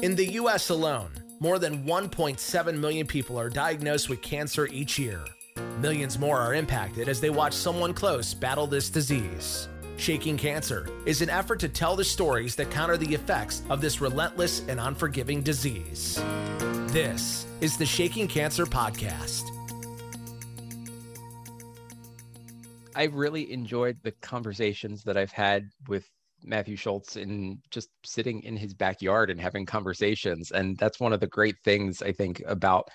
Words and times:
In 0.00 0.14
the 0.14 0.34
US 0.34 0.70
alone, 0.70 1.10
more 1.40 1.58
than 1.58 1.84
1.7 1.84 2.78
million 2.78 3.04
people 3.04 3.36
are 3.36 3.50
diagnosed 3.50 4.08
with 4.08 4.22
cancer 4.22 4.68
each 4.68 4.96
year. 4.96 5.24
Millions 5.80 6.20
more 6.20 6.38
are 6.38 6.54
impacted 6.54 7.08
as 7.08 7.20
they 7.20 7.30
watch 7.30 7.52
someone 7.52 7.92
close 7.92 8.32
battle 8.32 8.68
this 8.68 8.90
disease. 8.90 9.68
Shaking 9.96 10.36
Cancer 10.36 10.88
is 11.04 11.20
an 11.20 11.28
effort 11.28 11.58
to 11.58 11.68
tell 11.68 11.96
the 11.96 12.04
stories 12.04 12.54
that 12.54 12.70
counter 12.70 12.96
the 12.96 13.12
effects 13.12 13.64
of 13.70 13.80
this 13.80 14.00
relentless 14.00 14.62
and 14.68 14.78
unforgiving 14.78 15.42
disease. 15.42 16.22
This 16.92 17.48
is 17.60 17.76
the 17.76 17.84
Shaking 17.84 18.28
Cancer 18.28 18.66
Podcast. 18.66 19.42
I've 22.94 23.14
really 23.14 23.52
enjoyed 23.52 23.98
the 24.04 24.12
conversations 24.22 25.02
that 25.02 25.16
I've 25.16 25.32
had 25.32 25.70
with 25.88 26.08
Matthew 26.42 26.76
Schultz 26.76 27.16
in 27.16 27.60
just 27.70 27.88
sitting 28.04 28.42
in 28.42 28.56
his 28.56 28.74
backyard 28.74 29.30
and 29.30 29.40
having 29.40 29.66
conversations. 29.66 30.50
And 30.50 30.76
that's 30.78 31.00
one 31.00 31.12
of 31.12 31.20
the 31.20 31.26
great 31.26 31.56
things 31.64 32.02
I 32.02 32.12
think 32.12 32.42
about 32.46 32.88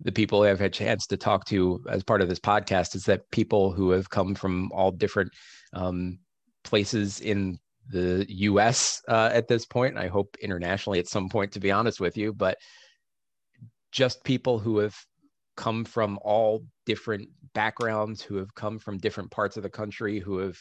the 0.00 0.12
people 0.12 0.42
I've 0.42 0.58
had 0.58 0.66
a 0.66 0.70
chance 0.70 1.06
to 1.06 1.16
talk 1.16 1.46
to 1.46 1.82
as 1.88 2.02
part 2.02 2.20
of 2.20 2.28
this 2.28 2.40
podcast 2.40 2.94
is 2.94 3.04
that 3.04 3.30
people 3.30 3.72
who 3.72 3.90
have 3.90 4.10
come 4.10 4.34
from 4.34 4.70
all 4.72 4.90
different 4.90 5.32
um, 5.72 6.18
places 6.64 7.20
in 7.20 7.58
the 7.88 8.26
US 8.28 9.00
uh, 9.08 9.30
at 9.32 9.48
this 9.48 9.64
point, 9.64 9.96
I 9.96 10.08
hope 10.08 10.36
internationally 10.40 10.98
at 10.98 11.08
some 11.08 11.28
point, 11.28 11.52
to 11.52 11.60
be 11.60 11.70
honest 11.70 12.00
with 12.00 12.16
you, 12.16 12.32
but 12.32 12.58
just 13.92 14.24
people 14.24 14.58
who 14.58 14.78
have 14.78 14.94
come 15.56 15.84
from 15.84 16.18
all 16.22 16.64
different 16.84 17.28
backgrounds, 17.54 18.20
who 18.20 18.36
have 18.36 18.54
come 18.54 18.78
from 18.78 18.98
different 18.98 19.30
parts 19.30 19.56
of 19.56 19.62
the 19.62 19.70
country, 19.70 20.18
who 20.18 20.38
have 20.38 20.58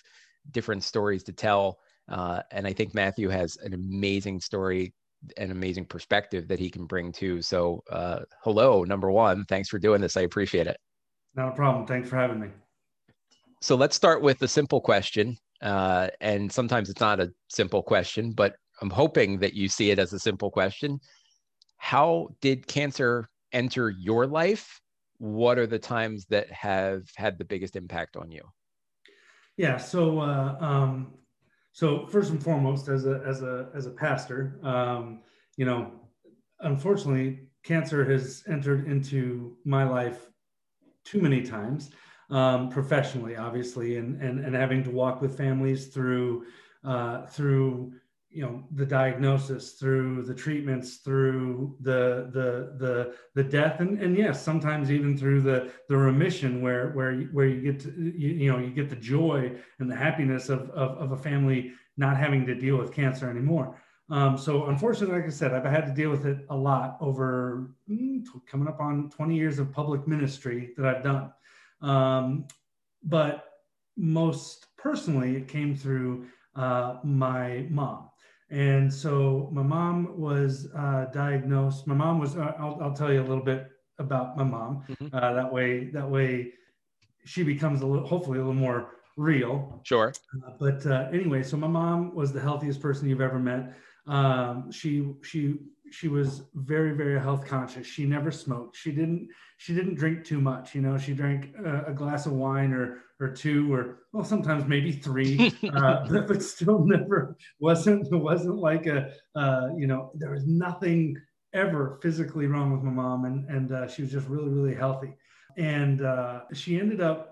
different 0.52 0.84
stories 0.84 1.24
to 1.24 1.34
tell. 1.34 1.80
Uh, 2.10 2.42
and 2.52 2.68
I 2.68 2.74
think 2.74 2.94
Matthew 2.94 3.30
has 3.30 3.58
an 3.58 3.74
amazing 3.74 4.40
story, 4.40 4.94
an 5.38 5.52
amazing 5.52 5.86
perspective 5.86 6.48
that 6.48 6.60
he 6.60 6.70
can 6.70 6.86
bring 6.86 7.12
too. 7.12 7.42
So, 7.42 7.84
uh, 7.92 8.20
hello, 8.44 8.84
number 8.84 9.12
one. 9.12 9.46
Thanks 9.46 9.70
for 9.70 9.80
doing 9.80 10.02
this. 10.02 10.18
I 10.18 10.22
appreciate 10.22 10.68
it. 10.68 10.78
Not 11.36 11.50
a 11.50 11.56
problem. 11.56 11.86
Thanks 11.86 12.10
for 12.10 12.16
having 12.16 12.40
me. 12.40 12.48
So, 13.62 13.76
let's 13.76 13.96
start 13.96 14.22
with 14.22 14.42
a 14.42 14.48
simple 14.48 14.82
question. 14.82 15.38
Uh, 15.62 16.10
and 16.22 16.52
sometimes 16.52 16.90
it's 16.90 17.02
not 17.02 17.20
a 17.20 17.32
simple 17.48 17.82
question, 17.82 18.32
but 18.32 18.56
I'm 18.82 18.90
hoping 18.90 19.40
that 19.40 19.54
you 19.54 19.68
see 19.68 19.90
it 19.92 20.00
as 20.00 20.14
a 20.14 20.20
simple 20.20 20.52
question. 20.52 21.00
How 21.78 22.30
did 22.42 22.68
cancer 22.68 23.30
enter 23.52 23.90
your 23.90 24.28
life? 24.28 24.80
What 25.18 25.58
are 25.58 25.66
the 25.66 25.80
times 25.80 26.26
that 26.26 26.52
have 26.52 27.04
had 27.16 27.38
the 27.38 27.46
biggest 27.46 27.76
impact 27.76 28.18
on 28.18 28.32
you? 28.32 28.44
Yeah. 29.58 29.78
So, 29.78 30.20
uh, 30.20 30.58
um, 30.60 31.14
so 31.76 32.08
first 32.08 32.32
and 32.32 32.42
foremost, 32.42 32.88
as 32.88 33.06
a 33.06 33.22
as 33.28 33.42
a 33.42 33.68
as 33.76 33.86
a 33.86 33.92
pastor, 33.92 34.62
um, 34.64 35.20
you 35.58 35.66
know, 35.66 35.92
unfortunately, 36.62 37.50
cancer 37.64 38.10
has 38.10 38.44
entered 38.48 38.88
into 38.88 39.58
my 39.66 39.84
life 39.84 40.30
too 41.04 41.20
many 41.20 41.42
times, 41.42 41.92
um, 42.30 42.70
professionally, 42.70 43.36
obviously, 43.36 43.98
and 43.98 44.22
and 44.22 44.40
and 44.40 44.56
having 44.56 44.86
to 44.86 44.90
walk 44.90 45.22
with 45.22 45.38
families 45.38 45.88
through 45.88 46.46
uh, 46.86 47.26
through 47.26 47.92
you 48.36 48.42
know 48.42 48.62
the 48.74 48.86
diagnosis 48.86 49.74
through 49.74 50.22
the 50.24 50.34
treatments 50.34 50.98
through 50.98 51.74
the 51.80 52.30
the 52.34 52.76
the 52.84 53.16
the 53.34 53.44
death 53.44 53.80
and 53.80 53.98
and 54.02 54.18
yes 54.18 54.44
sometimes 54.44 54.92
even 54.92 55.18
through 55.18 55.42
the 55.42 55.72
the 55.88 55.96
remission 55.96 56.62
where 56.62 56.90
where 56.90 57.22
where 57.32 57.46
you 57.46 57.62
get 57.62 57.80
to 57.80 57.90
you, 57.98 58.30
you 58.30 58.52
know 58.52 58.60
you 58.60 58.72
get 58.72 58.90
the 58.90 58.96
joy 58.98 59.50
and 59.80 59.90
the 59.90 59.96
happiness 59.96 60.50
of, 60.50 60.70
of 60.72 60.98
of 60.98 61.12
a 61.14 61.18
family 61.18 61.72
not 61.96 62.18
having 62.18 62.46
to 62.46 62.54
deal 62.54 62.76
with 62.78 62.92
cancer 62.92 63.30
anymore. 63.30 63.82
Um, 64.10 64.38
so 64.38 64.66
unfortunately 64.66 65.16
like 65.16 65.26
i 65.26 65.30
said 65.30 65.54
i've 65.54 65.64
had 65.64 65.88
to 65.88 65.94
deal 65.94 66.12
with 66.12 66.26
it 66.28 66.46
a 66.50 66.56
lot 66.56 66.98
over 67.02 67.72
mm, 67.90 68.24
coming 68.46 68.68
up 68.68 68.80
on 68.80 69.10
20 69.10 69.36
years 69.36 69.58
of 69.58 69.72
public 69.72 70.08
ministry 70.08 70.74
that 70.78 70.86
i've 70.86 71.04
done. 71.04 71.32
Um, 71.82 72.48
but 73.02 73.46
most 73.98 74.68
personally 74.78 75.38
it 75.38 75.48
came 75.48 75.74
through 75.74 76.26
uh, 76.56 76.98
my 77.04 77.66
mom 77.70 78.10
and 78.56 78.94
so 78.94 79.50
my 79.52 79.62
mom 79.62 80.18
was 80.18 80.70
uh, 80.78 81.08
diagnosed. 81.14 81.88
My 81.88 81.94
mom 81.94 82.20
was. 82.20 82.38
Uh, 82.38 82.54
I'll, 82.58 82.78
I'll 82.82 82.94
tell 82.94 83.12
you 83.12 83.20
a 83.20 83.28
little 83.28 83.44
bit 83.44 83.68
about 84.00 84.38
my 84.38 84.46
mom. 84.46 84.84
Mm-hmm. 84.90 85.14
Uh, 85.14 85.34
that 85.34 85.52
way, 85.52 85.90
that 85.92 86.10
way, 86.10 86.54
she 87.26 87.44
becomes 87.44 87.82
a 87.82 87.86
little, 87.86 88.08
hopefully, 88.08 88.38
a 88.40 88.42
little 88.42 88.54
more 88.54 88.92
real. 89.18 89.82
Sure. 89.84 90.14
Uh, 90.48 90.52
but 90.58 90.86
uh, 90.86 91.10
anyway, 91.12 91.44
so 91.44 91.58
my 91.58 91.68
mom 91.68 92.16
was 92.16 92.32
the 92.32 92.40
healthiest 92.40 92.82
person 92.82 93.10
you've 93.10 93.20
ever 93.20 93.40
met. 93.40 93.74
Um, 94.08 94.72
she 94.72 95.14
she 95.22 95.58
she 95.96 96.08
was 96.08 96.44
very 96.54 96.92
very 96.92 97.20
health 97.20 97.46
conscious. 97.46 97.88
She 97.88 98.06
never 98.06 98.32
smoked. 98.32 98.76
She 98.76 98.92
didn't 98.92 99.30
she 99.58 99.74
didn't 99.74 99.96
drink 99.96 100.26
too 100.26 100.42
much. 100.42 100.76
You 100.76 100.82
know, 100.82 100.98
she 100.98 101.14
drank 101.14 101.54
a, 101.64 101.86
a 101.88 101.94
glass 101.94 102.26
of 102.26 102.34
wine 102.34 102.74
or 102.74 103.04
or 103.22 103.30
two 103.30 103.74
or 103.74 104.00
well 104.12 104.26
sometimes 104.26 104.66
maybe 104.68 104.92
three 104.92 105.54
uh, 105.74 106.06
but, 106.10 106.28
but, 106.28 106.44
still 106.44 106.84
never 106.86 107.38
wasn't 107.60 108.06
wasn't 108.12 108.58
like 108.58 108.86
a 108.88 109.10
uh, 109.36 109.70
you 109.78 109.88
know 109.88 110.12
there 110.16 110.32
was 110.32 110.46
nothing 110.46 111.16
ever 111.54 111.98
physically 112.02 112.48
wrong 112.48 112.74
with 112.74 112.84
my 112.84 112.92
mom 112.92 113.24
and 113.26 113.50
and 113.50 113.72
uh, 113.72 113.88
she 113.88 114.02
was 114.02 114.12
just 114.12 114.28
really 114.28 114.50
really 114.50 114.76
healthy 114.76 115.14
and 115.58 116.02
uh, 116.02 116.42
she 116.54 116.78
ended 116.78 117.00
up 117.00 117.32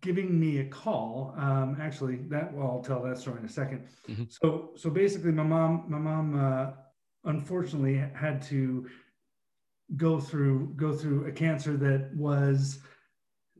giving 0.00 0.38
me 0.38 0.58
a 0.58 0.64
call 0.64 1.34
um, 1.36 1.76
actually 1.80 2.16
that 2.28 2.52
well 2.52 2.66
i'll 2.66 2.82
tell 2.82 3.02
that 3.02 3.18
story 3.18 3.38
in 3.38 3.44
a 3.44 3.48
2nd 3.48 3.80
mm-hmm. 4.08 4.24
so 4.28 4.70
so 4.76 4.90
basically 4.90 5.30
my 5.30 5.42
mom 5.44 5.84
my 5.88 5.98
mom 5.98 6.26
uh, 6.34 6.72
unfortunately 7.28 8.02
had 8.14 8.42
to 8.42 8.88
go 9.96 10.18
through 10.20 10.74
go 10.76 10.92
through 10.92 11.26
a 11.26 11.32
cancer 11.32 11.76
that 11.76 12.10
was 12.14 12.80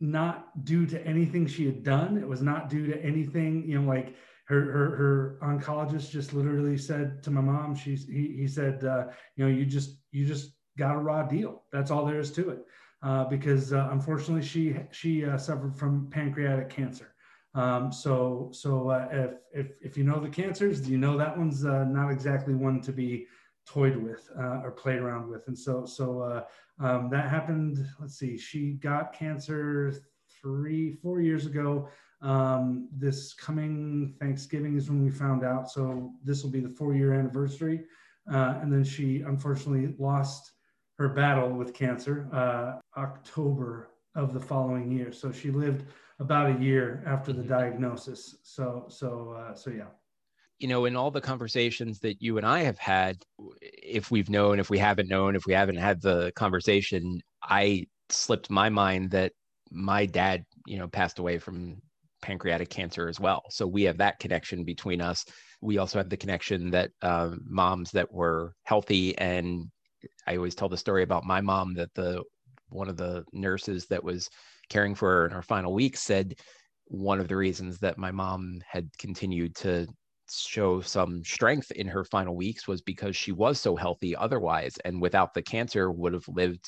not 0.00 0.64
due 0.64 0.86
to 0.86 1.04
anything 1.06 1.46
she 1.46 1.66
had 1.66 1.82
done. 1.82 2.18
It 2.18 2.28
was 2.28 2.42
not 2.42 2.68
due 2.68 2.86
to 2.86 3.02
anything, 3.02 3.68
you 3.68 3.80
know, 3.80 3.88
like 3.88 4.14
her 4.46 4.60
her, 4.60 4.96
her 4.96 5.38
oncologist 5.42 6.10
just 6.10 6.32
literally 6.32 6.76
said 6.76 7.22
to 7.22 7.30
my 7.30 7.40
mom, 7.40 7.74
she's 7.74 8.06
he, 8.06 8.34
he 8.36 8.48
said, 8.48 8.84
uh, 8.84 9.06
you 9.36 9.44
know, 9.44 9.50
you 9.50 9.64
just 9.64 10.00
you 10.10 10.26
just 10.26 10.52
got 10.76 10.94
a 10.94 10.98
raw 10.98 11.22
deal. 11.22 11.64
That's 11.72 11.90
all 11.90 12.04
there 12.04 12.20
is 12.20 12.32
to 12.32 12.50
it. 12.50 12.64
Uh, 13.00 13.24
because 13.24 13.72
uh, 13.72 13.88
unfortunately 13.92 14.44
she 14.44 14.76
she 14.90 15.24
uh, 15.24 15.38
suffered 15.38 15.76
from 15.76 16.08
pancreatic 16.10 16.68
cancer. 16.68 17.14
Um, 17.54 17.92
so 17.92 18.50
so 18.52 18.90
uh, 18.90 19.08
if, 19.10 19.30
if 19.52 19.66
if 19.80 19.96
you 19.96 20.04
know 20.04 20.20
the 20.20 20.28
cancers, 20.28 20.80
do 20.80 20.90
you 20.90 20.98
know 20.98 21.16
that 21.16 21.36
one's 21.36 21.64
uh, 21.64 21.84
not 21.84 22.10
exactly 22.10 22.54
one 22.54 22.80
to 22.82 22.92
be 22.92 23.26
toyed 23.68 23.96
with 23.96 24.30
or 24.36 24.70
played 24.70 24.98
around 24.98 25.28
with. 25.28 25.46
And 25.48 25.58
so 25.58 25.84
so 25.84 26.44
um, 26.80 27.10
that 27.10 27.28
happened, 27.28 27.86
let's 28.00 28.18
see, 28.18 28.38
she 28.38 28.72
got 28.72 29.12
cancer 29.12 29.92
three, 30.40 30.92
four 30.92 31.20
years 31.20 31.46
ago. 31.46 31.88
Um, 32.22 32.88
this 32.92 33.34
coming 33.34 34.14
Thanksgiving 34.20 34.76
is 34.76 34.88
when 34.88 35.04
we 35.04 35.10
found 35.10 35.44
out. 35.44 35.70
So 35.70 36.12
this 36.24 36.42
will 36.42 36.50
be 36.50 36.60
the 36.60 36.68
four 36.68 36.94
year 36.94 37.14
anniversary. 37.14 37.84
Uh, 38.32 38.58
and 38.60 38.72
then 38.72 38.84
she 38.84 39.22
unfortunately 39.22 39.94
lost 39.98 40.52
her 40.98 41.08
battle 41.08 41.50
with 41.50 41.74
cancer 41.74 42.28
uh, 42.32 42.78
October 42.98 43.90
of 44.14 44.34
the 44.34 44.40
following 44.40 44.90
year. 44.90 45.12
So 45.12 45.32
she 45.32 45.50
lived 45.50 45.84
about 46.18 46.50
a 46.50 46.62
year 46.62 47.02
after 47.06 47.32
the 47.32 47.40
mm-hmm. 47.40 47.50
diagnosis. 47.50 48.36
So, 48.42 48.86
so, 48.88 49.32
uh, 49.38 49.54
so 49.54 49.70
yeah 49.70 49.84
you 50.58 50.68
know, 50.68 50.84
in 50.86 50.96
all 50.96 51.10
the 51.10 51.20
conversations 51.20 52.00
that 52.00 52.20
you 52.20 52.36
and 52.36 52.46
I 52.46 52.60
have 52.60 52.78
had, 52.78 53.22
if 53.62 54.10
we've 54.10 54.28
known, 54.28 54.58
if 54.58 54.70
we 54.70 54.78
haven't 54.78 55.08
known, 55.08 55.36
if 55.36 55.46
we 55.46 55.52
haven't 55.52 55.76
had 55.76 56.02
the 56.02 56.32
conversation, 56.34 57.20
I 57.42 57.86
slipped 58.08 58.50
my 58.50 58.68
mind 58.68 59.10
that 59.12 59.32
my 59.70 60.06
dad, 60.06 60.44
you 60.66 60.78
know, 60.78 60.88
passed 60.88 61.18
away 61.18 61.38
from 61.38 61.80
pancreatic 62.22 62.70
cancer 62.70 63.08
as 63.08 63.20
well. 63.20 63.42
So 63.50 63.66
we 63.66 63.84
have 63.84 63.98
that 63.98 64.18
connection 64.18 64.64
between 64.64 65.00
us. 65.00 65.24
We 65.60 65.78
also 65.78 65.98
have 65.98 66.08
the 66.08 66.16
connection 66.16 66.70
that 66.70 66.90
uh, 67.02 67.36
moms 67.44 67.92
that 67.92 68.12
were 68.12 68.54
healthy, 68.64 69.16
and 69.18 69.66
I 70.26 70.36
always 70.36 70.54
tell 70.54 70.68
the 70.68 70.76
story 70.76 71.02
about 71.02 71.24
my 71.24 71.40
mom 71.40 71.74
that 71.74 71.94
the 71.94 72.22
one 72.70 72.88
of 72.88 72.96
the 72.96 73.24
nurses 73.32 73.86
that 73.86 74.02
was 74.02 74.28
caring 74.68 74.94
for 74.94 75.10
her 75.10 75.26
in 75.26 75.32
her 75.32 75.42
final 75.42 75.72
weeks 75.72 76.02
said 76.02 76.34
one 76.84 77.20
of 77.20 77.28
the 77.28 77.36
reasons 77.36 77.78
that 77.78 77.98
my 77.98 78.10
mom 78.10 78.60
had 78.66 78.88
continued 78.98 79.54
to 79.56 79.86
show 80.30 80.80
some 80.80 81.24
strength 81.24 81.70
in 81.72 81.86
her 81.86 82.04
final 82.04 82.36
weeks 82.36 82.68
was 82.68 82.82
because 82.82 83.16
she 83.16 83.32
was 83.32 83.60
so 83.60 83.76
healthy 83.76 84.14
otherwise 84.16 84.76
and 84.84 85.00
without 85.00 85.34
the 85.34 85.42
cancer 85.42 85.90
would 85.90 86.12
have 86.12 86.28
lived 86.28 86.66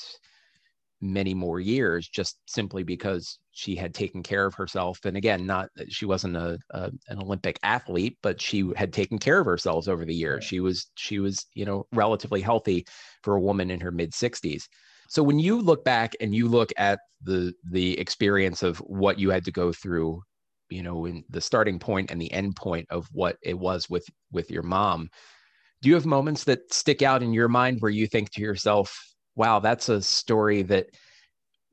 many 1.03 1.33
more 1.33 1.59
years 1.59 2.07
just 2.07 2.37
simply 2.45 2.83
because 2.83 3.39
she 3.51 3.75
had 3.75 3.93
taken 3.93 4.21
care 4.21 4.45
of 4.45 4.53
herself. 4.53 4.99
And 5.03 5.17
again 5.17 5.45
not 5.45 5.69
that 5.75 5.91
she 5.91 6.05
wasn't 6.05 6.37
a, 6.37 6.59
a, 6.69 6.91
an 7.07 7.17
olympic 7.19 7.59
athlete 7.63 8.17
but 8.21 8.39
she 8.39 8.71
had 8.75 8.93
taken 8.93 9.17
care 9.17 9.39
of 9.39 9.45
herself 9.45 9.87
over 9.87 10.05
the 10.05 10.13
years. 10.13 10.43
She 10.43 10.59
was 10.59 10.91
she 10.95 11.19
was 11.19 11.45
you 11.53 11.65
know 11.65 11.87
relatively 11.91 12.41
healthy 12.41 12.85
for 13.23 13.35
a 13.35 13.41
woman 13.41 13.71
in 13.71 13.79
her 13.79 13.91
mid 13.91 14.11
60s 14.11 14.63
so 15.11 15.21
when 15.21 15.39
you 15.39 15.59
look 15.59 15.83
back 15.83 16.15
and 16.21 16.33
you 16.33 16.47
look 16.47 16.71
at 16.77 16.99
the 17.21 17.53
the 17.69 17.99
experience 17.99 18.63
of 18.63 18.77
what 18.77 19.19
you 19.19 19.29
had 19.29 19.43
to 19.43 19.51
go 19.51 19.73
through 19.73 20.21
you 20.71 20.81
know 20.81 21.05
in 21.05 21.23
the 21.29 21.41
starting 21.41 21.79
point 21.79 22.09
and 22.11 22.21
the 22.21 22.31
end 22.31 22.55
point 22.55 22.87
of 22.89 23.07
what 23.11 23.37
it 23.41 23.57
was 23.57 23.89
with 23.89 24.05
with 24.31 24.49
your 24.49 24.63
mom 24.63 25.09
do 25.81 25.89
you 25.89 25.95
have 25.95 26.05
moments 26.05 26.43
that 26.43 26.71
stick 26.73 27.01
out 27.01 27.23
in 27.23 27.33
your 27.33 27.47
mind 27.47 27.77
where 27.79 27.91
you 27.91 28.05
think 28.05 28.29
to 28.31 28.41
yourself, 28.41 28.95
wow, 29.35 29.59
that's 29.59 29.89
a 29.89 30.01
story 30.01 30.61
that 30.63 30.87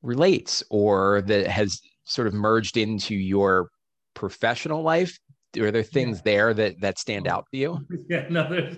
relates 0.02 0.62
or 0.70 1.22
that 1.22 1.46
has 1.46 1.80
sort 2.04 2.26
of 2.26 2.32
merged 2.32 2.76
into 2.76 3.14
your 3.14 3.68
professional 4.14 4.82
life? 4.82 5.18
Are 5.58 5.70
there 5.70 5.82
things 5.82 6.18
yeah. 6.18 6.22
there 6.24 6.54
that 6.54 6.80
that 6.80 6.98
stand 6.98 7.26
out 7.26 7.46
to 7.52 7.58
you? 7.58 7.78
Yeah, 8.08 8.26
no, 8.30 8.48
there's, 8.48 8.76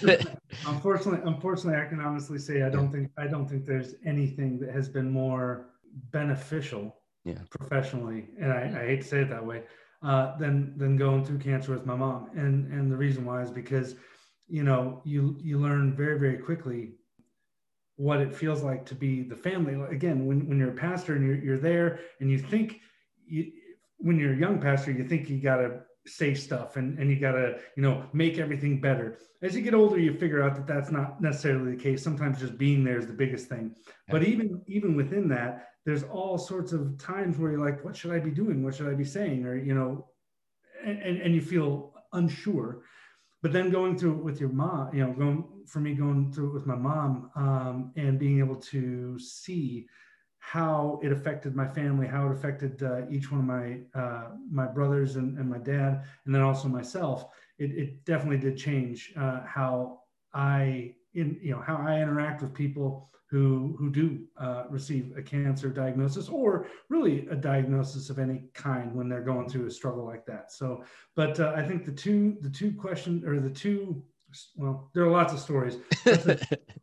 there's 0.00 0.26
unfortunately, 0.66 1.20
unfortunately, 1.24 1.80
I 1.80 1.86
can 1.86 2.00
honestly 2.00 2.38
say 2.38 2.62
I 2.62 2.70
don't 2.70 2.90
think 2.90 3.10
I 3.18 3.26
don't 3.26 3.48
think 3.48 3.66
there's 3.66 3.94
anything 4.04 4.58
that 4.60 4.70
has 4.70 4.88
been 4.88 5.10
more 5.10 5.70
beneficial 6.10 6.97
yeah. 7.28 7.38
professionally, 7.50 8.28
and 8.40 8.52
I, 8.52 8.62
I 8.80 8.86
hate 8.86 9.02
to 9.02 9.06
say 9.06 9.20
it 9.20 9.30
that 9.30 9.44
way, 9.44 9.62
uh, 10.02 10.36
than 10.38 10.76
than 10.76 10.96
going 10.96 11.24
through 11.24 11.38
cancer 11.38 11.72
with 11.72 11.86
my 11.86 11.94
mom. 11.94 12.30
And 12.34 12.72
and 12.72 12.90
the 12.90 12.96
reason 12.96 13.24
why 13.24 13.42
is 13.42 13.50
because, 13.50 13.94
you 14.48 14.62
know, 14.62 15.02
you 15.04 15.36
you 15.40 15.58
learn 15.58 15.94
very 15.96 16.18
very 16.18 16.38
quickly 16.38 16.92
what 17.96 18.20
it 18.20 18.34
feels 18.34 18.62
like 18.62 18.86
to 18.86 18.94
be 18.94 19.22
the 19.22 19.36
family. 19.36 19.74
Again, 19.90 20.26
when 20.26 20.48
when 20.48 20.58
you're 20.58 20.70
a 20.70 20.74
pastor 20.74 21.14
and 21.16 21.26
you're 21.26 21.36
you're 21.36 21.58
there 21.58 22.00
and 22.20 22.30
you 22.30 22.38
think 22.38 22.80
you 23.26 23.52
when 23.98 24.18
you're 24.18 24.34
a 24.34 24.36
young 24.36 24.60
pastor, 24.60 24.92
you 24.92 25.04
think 25.04 25.28
you 25.28 25.40
gotta 25.40 25.80
say 26.08 26.34
stuff 26.34 26.76
and, 26.76 26.98
and 26.98 27.10
you 27.10 27.18
got 27.20 27.32
to 27.32 27.58
you 27.76 27.82
know 27.82 28.04
make 28.12 28.38
everything 28.38 28.80
better 28.80 29.18
as 29.42 29.54
you 29.54 29.62
get 29.62 29.74
older 29.74 29.98
you 29.98 30.12
figure 30.12 30.42
out 30.42 30.54
that 30.54 30.66
that's 30.66 30.90
not 30.90 31.20
necessarily 31.20 31.76
the 31.76 31.82
case 31.82 32.02
sometimes 32.02 32.40
just 32.40 32.58
being 32.58 32.82
there 32.82 32.98
is 32.98 33.06
the 33.06 33.12
biggest 33.12 33.48
thing 33.48 33.74
but 34.08 34.22
even 34.22 34.60
even 34.66 34.96
within 34.96 35.28
that 35.28 35.68
there's 35.88 36.02
all 36.02 36.36
sorts 36.36 36.72
of 36.72 36.98
times 36.98 37.38
where 37.38 37.52
you're 37.52 37.64
like, 37.64 37.82
what 37.82 37.96
should 37.96 38.12
I 38.12 38.18
be 38.18 38.30
doing? 38.30 38.62
What 38.62 38.74
should 38.74 38.90
I 38.90 38.94
be 38.94 39.06
saying? 39.06 39.46
Or, 39.46 39.56
you 39.56 39.74
know, 39.74 40.08
and, 40.84 41.00
and, 41.00 41.22
and 41.22 41.34
you 41.34 41.40
feel 41.40 41.94
unsure. 42.12 42.82
But 43.40 43.54
then 43.54 43.70
going 43.70 43.96
through 43.96 44.18
it 44.18 44.22
with 44.22 44.38
your 44.38 44.50
mom, 44.50 44.94
you 44.94 45.02
know, 45.02 45.14
going 45.14 45.44
for 45.66 45.80
me, 45.80 45.94
going 45.94 46.30
through 46.30 46.50
it 46.50 46.52
with 46.52 46.66
my 46.66 46.74
mom 46.74 47.30
um, 47.36 47.92
and 47.96 48.18
being 48.18 48.38
able 48.38 48.56
to 48.56 49.18
see 49.18 49.86
how 50.50 50.98
it 51.02 51.12
affected 51.12 51.54
my 51.54 51.68
family, 51.68 52.06
how 52.06 52.26
it 52.26 52.32
affected 52.32 52.82
uh, 52.82 53.02
each 53.10 53.30
one 53.30 53.40
of 53.40 53.46
my 53.46 53.80
uh, 54.00 54.28
my 54.50 54.66
brothers 54.66 55.16
and, 55.16 55.38
and 55.38 55.48
my 55.48 55.58
dad, 55.58 56.04
and 56.24 56.34
then 56.34 56.40
also 56.40 56.68
myself. 56.68 57.26
It, 57.58 57.72
it 57.72 58.04
definitely 58.06 58.38
did 58.38 58.56
change 58.56 59.12
uh, 59.18 59.40
how 59.44 60.00
I 60.32 60.94
in 61.12 61.38
you 61.42 61.50
know 61.50 61.60
how 61.60 61.76
I 61.76 62.00
interact 62.00 62.40
with 62.40 62.54
people 62.54 63.10
who 63.26 63.76
who 63.78 63.90
do 63.90 64.20
uh, 64.38 64.64
receive 64.70 65.12
a 65.18 65.22
cancer 65.22 65.68
diagnosis 65.68 66.30
or 66.30 66.66
really 66.88 67.28
a 67.28 67.36
diagnosis 67.36 68.08
of 68.08 68.18
any 68.18 68.44
kind 68.54 68.94
when 68.94 69.06
they're 69.06 69.20
going 69.20 69.50
through 69.50 69.66
a 69.66 69.70
struggle 69.70 70.06
like 70.06 70.24
that. 70.24 70.50
So, 70.50 70.82
but 71.14 71.38
uh, 71.38 71.52
I 71.54 71.62
think 71.62 71.84
the 71.84 71.92
two 71.92 72.38
the 72.40 72.48
two 72.48 72.72
questions 72.72 73.22
or 73.22 73.38
the 73.38 73.50
two 73.50 74.02
well, 74.56 74.90
there 74.94 75.04
are 75.04 75.10
lots 75.10 75.32
of 75.34 75.40
stories. 75.40 75.76
Let's, 76.06 76.26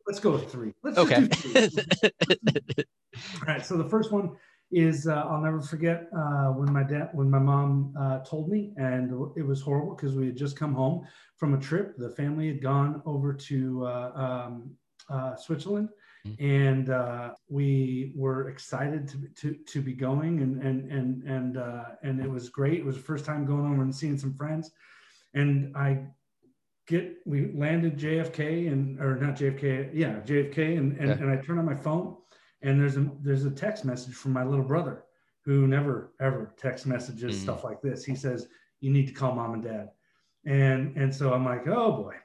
let's 0.08 0.20
go 0.20 0.32
with 0.32 0.52
three. 0.52 0.74
Let's 0.84 0.98
okay. 1.00 1.28
All 3.42 3.48
right. 3.48 3.66
So 3.66 3.78
the 3.78 3.90
first 3.90 4.12
one 4.12 4.32
is 4.72 5.08
uh, 5.08 5.14
I'll 5.30 5.42
never 5.42 5.62
forget 5.62 6.08
uh, 6.16 6.48
when 6.48 6.72
my 6.72 6.84
dad 6.84 7.10
when 7.14 7.30
my 7.30 7.40
mom 7.40 7.94
uh, 8.00 8.20
told 8.20 8.50
me, 8.50 8.74
and 8.78 9.12
it 9.36 9.46
was 9.46 9.62
horrible 9.62 9.96
because 9.96 10.16
we 10.16 10.28
had 10.28 10.38
just 10.38 10.58
come 10.58 10.74
home 10.74 11.06
from 11.38 11.54
a 11.54 11.60
trip. 11.60 11.96
The 11.98 12.10
family 12.10 12.48
had 12.48 12.62
gone 12.62 13.02
over 13.06 13.34
to 13.34 13.86
uh, 13.86 14.12
um, 14.48 14.72
uh, 15.10 15.36
Switzerland 15.36 15.90
Mm-hmm. 16.26 16.44
and 16.44 16.90
uh, 16.90 17.32
we 17.50 18.12
were 18.16 18.50
excited 18.50 19.08
to, 19.10 19.28
to, 19.42 19.54
to 19.66 19.82
be 19.82 19.94
going 19.94 20.42
and 20.42 20.62
and 20.64 20.92
and 20.92 21.24
and 21.24 21.58
uh, 21.58 21.84
and 22.02 22.20
it 22.20 22.30
was 22.30 22.50
great. 22.50 22.80
It 22.80 22.86
was 22.86 22.96
the 22.96 23.04
first 23.04 23.26
time 23.26 23.46
going 23.46 23.72
over 23.72 23.84
and 23.84 23.96
seeing 23.96 24.18
some 24.18 24.34
friends, 24.34 24.72
and 25.36 25.76
I 25.78 26.06
get 26.88 27.18
we 27.26 27.52
landed 27.54 28.00
JFK 28.00 28.72
and 28.72 29.00
or 29.00 29.18
not 29.18 29.36
JFK, 29.36 29.92
yeah 29.94 30.20
JFK, 30.26 30.80
and 30.80 30.98
and, 30.98 31.10
yeah. 31.10 31.14
and 31.14 31.30
I 31.30 31.36
turn 31.36 31.60
on 31.60 31.66
my 31.66 31.76
phone, 31.76 32.16
and 32.66 32.82
there's 32.82 32.98
a 32.98 33.10
there's 33.22 33.46
a 33.46 33.52
text 33.52 33.86
message 33.86 34.16
from 34.16 34.34
my 34.34 34.44
little 34.44 34.66
brother 34.66 35.04
who 35.46 35.68
never 35.68 36.14
ever 36.20 36.54
text 36.58 36.88
messages 36.88 37.36
mm-hmm. 37.36 37.44
stuff 37.44 37.64
like 37.64 37.82
this. 37.82 38.04
He 38.04 38.16
says 38.16 38.48
you 38.82 38.92
need 38.92 39.08
to 39.08 39.14
call 39.14 39.34
mom 39.34 39.54
and 39.54 39.64
dad, 39.64 39.92
and 40.46 40.98
and 40.98 41.14
so 41.14 41.34
I'm 41.34 41.46
like 41.46 41.68
oh 41.68 41.92
boy, 41.92 42.16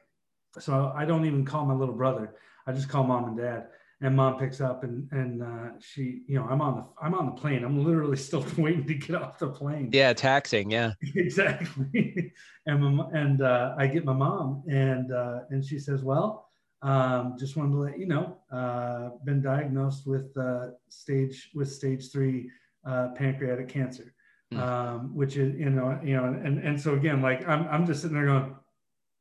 so 0.58 0.92
I 0.96 1.04
don't 1.04 1.26
even 1.26 1.44
call 1.44 1.66
my 1.66 1.74
little 1.74 1.94
brother. 1.94 2.34
I 2.66 2.72
just 2.72 2.88
call 2.88 3.04
mom 3.04 3.24
and 3.26 3.36
dad. 3.36 3.68
And 4.02 4.16
mom 4.16 4.38
picks 4.38 4.62
up 4.62 4.82
and 4.82 5.06
and 5.12 5.42
uh, 5.42 5.78
she 5.78 6.22
you 6.26 6.36
know 6.36 6.46
i'm 6.48 6.62
on 6.62 6.76
the 6.76 6.86
i'm 7.02 7.12
on 7.12 7.26
the 7.26 7.32
plane. 7.32 7.62
I'm 7.64 7.84
literally 7.84 8.16
still 8.28 8.46
waiting 8.56 8.86
to 8.86 8.94
get 8.94 9.14
off 9.14 9.38
the 9.38 9.48
plane. 9.48 9.90
Yeah 9.92 10.14
taxing 10.14 10.70
yeah. 10.70 10.94
Exactly. 11.14 12.32
And 12.66 12.96
my, 12.96 13.04
and 13.12 13.42
uh, 13.42 13.74
i 13.78 13.86
get 13.86 14.04
my 14.04 14.12
mom 14.12 14.62
and 14.70 15.12
uh, 15.12 15.40
and 15.50 15.62
she 15.62 15.78
says 15.78 16.02
well 16.02 16.49
um, 16.82 17.36
just 17.38 17.56
wanted 17.56 17.72
to 17.72 17.78
let 17.78 17.98
you 17.98 18.06
know 18.06 18.36
uh, 18.50 19.10
been 19.24 19.42
diagnosed 19.42 20.06
with 20.06 20.36
uh, 20.36 20.68
stage 20.88 21.50
with 21.54 21.70
stage 21.70 22.10
three 22.10 22.50
uh, 22.86 23.08
pancreatic 23.14 23.68
cancer 23.68 24.14
mm. 24.52 24.58
um, 24.58 25.14
which 25.14 25.36
is 25.36 25.54
you 25.58 25.70
know 25.70 25.98
you 26.02 26.16
know 26.16 26.24
and 26.24 26.58
and 26.58 26.80
so 26.80 26.94
again 26.94 27.20
like 27.20 27.46
i'm, 27.46 27.66
I'm 27.68 27.86
just 27.86 28.02
sitting 28.02 28.16
there 28.16 28.26
going 28.26 28.54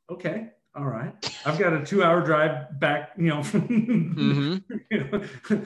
okay 0.09 0.49
all 0.75 0.85
right 0.85 1.13
i've 1.45 1.59
got 1.59 1.73
a 1.73 1.85
two 1.85 2.03
hour 2.03 2.21
drive 2.21 2.79
back 2.79 3.11
you 3.17 3.27
know, 3.27 3.39
mm-hmm. 3.39 4.57
you 4.91 5.03
know 5.03 5.65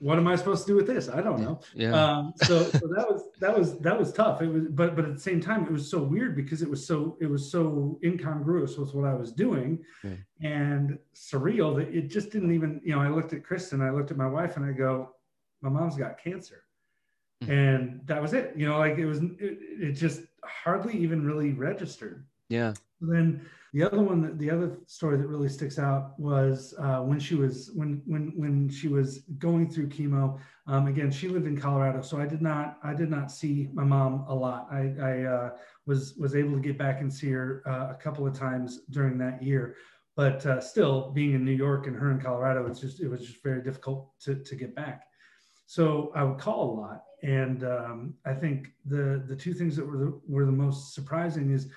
what 0.00 0.16
am 0.16 0.28
i 0.28 0.36
supposed 0.36 0.66
to 0.66 0.72
do 0.72 0.76
with 0.76 0.86
this? 0.86 1.08
I 1.08 1.20
don't 1.20 1.40
know. 1.40 1.60
Yeah. 1.74 1.92
Um, 1.92 2.32
so, 2.36 2.62
so 2.62 2.86
that 2.96 3.06
was 3.10 3.22
that 3.40 3.56
was 3.58 3.78
that 3.80 3.98
was 3.98 4.12
tough. 4.12 4.40
It 4.42 4.48
was 4.48 4.64
but 4.70 4.94
but 4.94 5.04
at 5.04 5.14
the 5.14 5.20
same 5.20 5.40
time 5.40 5.64
it 5.64 5.72
was 5.72 5.90
so 5.90 6.02
weird 6.02 6.36
because 6.36 6.62
it 6.62 6.70
was 6.70 6.86
so 6.86 7.16
it 7.20 7.26
was 7.26 7.50
so 7.50 7.98
incongruous 8.04 8.76
with 8.78 8.94
what 8.94 9.04
i 9.04 9.14
was 9.14 9.32
doing. 9.32 9.84
Yeah. 10.04 10.16
and 10.40 10.98
surreal 11.14 11.76
that 11.76 11.88
it 11.94 12.08
just 12.08 12.30
didn't 12.30 12.52
even 12.52 12.80
you 12.84 12.94
know 12.94 13.00
i 13.00 13.08
looked 13.08 13.32
at 13.32 13.42
kristen 13.44 13.80
i 13.82 13.90
looked 13.90 14.10
at 14.10 14.16
my 14.16 14.28
wife 14.28 14.56
and 14.56 14.64
i 14.64 14.72
go 14.72 15.14
my 15.60 15.68
mom's 15.68 15.96
got 15.96 16.22
cancer. 16.22 16.62
Mm-hmm. 17.42 17.52
and 17.52 18.00
that 18.06 18.20
was 18.20 18.32
it. 18.32 18.52
You 18.56 18.66
know 18.68 18.78
like 18.78 18.98
it 18.98 19.06
was 19.06 19.18
it, 19.22 19.58
it 19.86 19.92
just 19.92 20.22
hardly 20.44 20.94
even 20.94 21.24
really 21.24 21.52
registered 21.52 22.24
yeah 22.48 22.72
then 23.00 23.46
the 23.72 23.82
other 23.82 24.00
one, 24.00 24.36
the 24.38 24.50
other 24.50 24.78
story 24.86 25.18
that 25.18 25.26
really 25.26 25.48
sticks 25.48 25.78
out 25.78 26.18
was 26.18 26.74
uh, 26.78 27.00
when 27.00 27.20
she 27.20 27.34
was 27.34 27.70
when 27.74 28.02
when 28.06 28.32
when 28.34 28.68
she 28.68 28.88
was 28.88 29.20
going 29.38 29.70
through 29.70 29.88
chemo. 29.88 30.38
Um, 30.66 30.86
again, 30.86 31.10
she 31.10 31.28
lived 31.28 31.46
in 31.46 31.60
Colorado, 31.60 32.00
so 32.00 32.18
I 32.18 32.26
did 32.26 32.40
not 32.40 32.78
I 32.82 32.94
did 32.94 33.10
not 33.10 33.30
see 33.30 33.68
my 33.74 33.84
mom 33.84 34.24
a 34.28 34.34
lot. 34.34 34.68
I, 34.72 34.94
I 35.00 35.22
uh, 35.22 35.50
was 35.86 36.14
was 36.18 36.34
able 36.34 36.54
to 36.54 36.60
get 36.60 36.78
back 36.78 37.00
and 37.00 37.12
see 37.12 37.30
her 37.30 37.62
uh, 37.66 37.92
a 37.92 37.98
couple 38.00 38.26
of 38.26 38.36
times 38.36 38.80
during 38.90 39.18
that 39.18 39.42
year, 39.42 39.76
but 40.16 40.44
uh, 40.46 40.60
still 40.60 41.10
being 41.10 41.34
in 41.34 41.44
New 41.44 41.52
York 41.52 41.86
and 41.86 41.96
her 41.96 42.10
in 42.10 42.20
Colorado, 42.20 42.66
it's 42.66 42.80
just 42.80 43.00
it 43.00 43.08
was 43.08 43.20
just 43.20 43.42
very 43.42 43.62
difficult 43.62 44.18
to 44.20 44.36
to 44.36 44.56
get 44.56 44.74
back. 44.74 45.04
So 45.66 46.10
I 46.14 46.24
would 46.24 46.38
call 46.38 46.70
a 46.70 46.76
lot, 46.80 47.04
and 47.22 47.64
um, 47.64 48.14
I 48.24 48.32
think 48.32 48.68
the 48.86 49.22
the 49.28 49.36
two 49.36 49.52
things 49.52 49.76
that 49.76 49.86
were 49.86 49.98
the, 49.98 50.20
were 50.26 50.46
the 50.46 50.52
most 50.52 50.94
surprising 50.94 51.50
is 51.52 51.70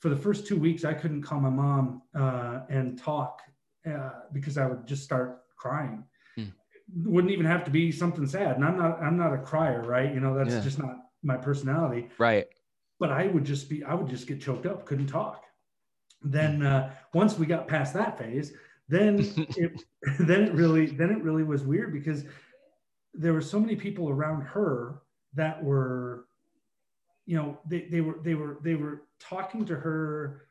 for 0.00 0.08
the 0.08 0.16
first 0.16 0.46
two 0.46 0.56
weeks, 0.56 0.84
I 0.84 0.94
couldn't 0.94 1.22
call 1.22 1.40
my 1.40 1.50
mom 1.50 2.02
uh, 2.14 2.60
and 2.68 2.98
talk 2.98 3.40
uh, 3.88 4.10
because 4.32 4.58
I 4.58 4.66
would 4.66 4.86
just 4.86 5.02
start 5.02 5.40
crying. 5.56 6.04
Hmm. 6.36 6.44
Wouldn't 6.94 7.32
even 7.32 7.46
have 7.46 7.64
to 7.64 7.70
be 7.70 7.90
something 7.90 8.26
sad, 8.26 8.56
and 8.56 8.64
I'm 8.64 8.78
not. 8.78 9.02
I'm 9.02 9.16
not 9.16 9.32
a 9.34 9.38
crier, 9.38 9.82
right? 9.82 10.12
You 10.12 10.20
know, 10.20 10.36
that's 10.36 10.54
yeah. 10.54 10.60
just 10.60 10.78
not 10.78 10.96
my 11.22 11.36
personality. 11.36 12.08
Right. 12.18 12.46
But 13.00 13.12
I 13.12 13.26
would 13.26 13.44
just 13.44 13.68
be. 13.68 13.84
I 13.84 13.94
would 13.94 14.08
just 14.08 14.26
get 14.26 14.40
choked 14.40 14.66
up. 14.66 14.86
Couldn't 14.86 15.08
talk. 15.08 15.44
Then 16.22 16.62
uh, 16.62 16.92
once 17.12 17.38
we 17.38 17.46
got 17.46 17.68
past 17.68 17.94
that 17.94 18.18
phase, 18.18 18.52
then 18.88 19.18
it, 19.56 19.82
then 20.20 20.44
it 20.44 20.54
really 20.54 20.86
then 20.86 21.10
it 21.10 21.22
really 21.22 21.44
was 21.44 21.64
weird 21.64 21.92
because 21.92 22.24
there 23.14 23.32
were 23.32 23.40
so 23.40 23.58
many 23.58 23.74
people 23.74 24.08
around 24.08 24.42
her 24.42 25.00
that 25.34 25.62
were 25.62 26.27
you 27.28 27.36
know 27.36 27.58
they, 27.68 27.82
they 27.82 28.00
were 28.00 28.18
they 28.22 28.34
were 28.34 28.58
they 28.62 28.74
were 28.74 29.02
talking 29.20 29.66
to 29.66 29.74
her 29.74 30.46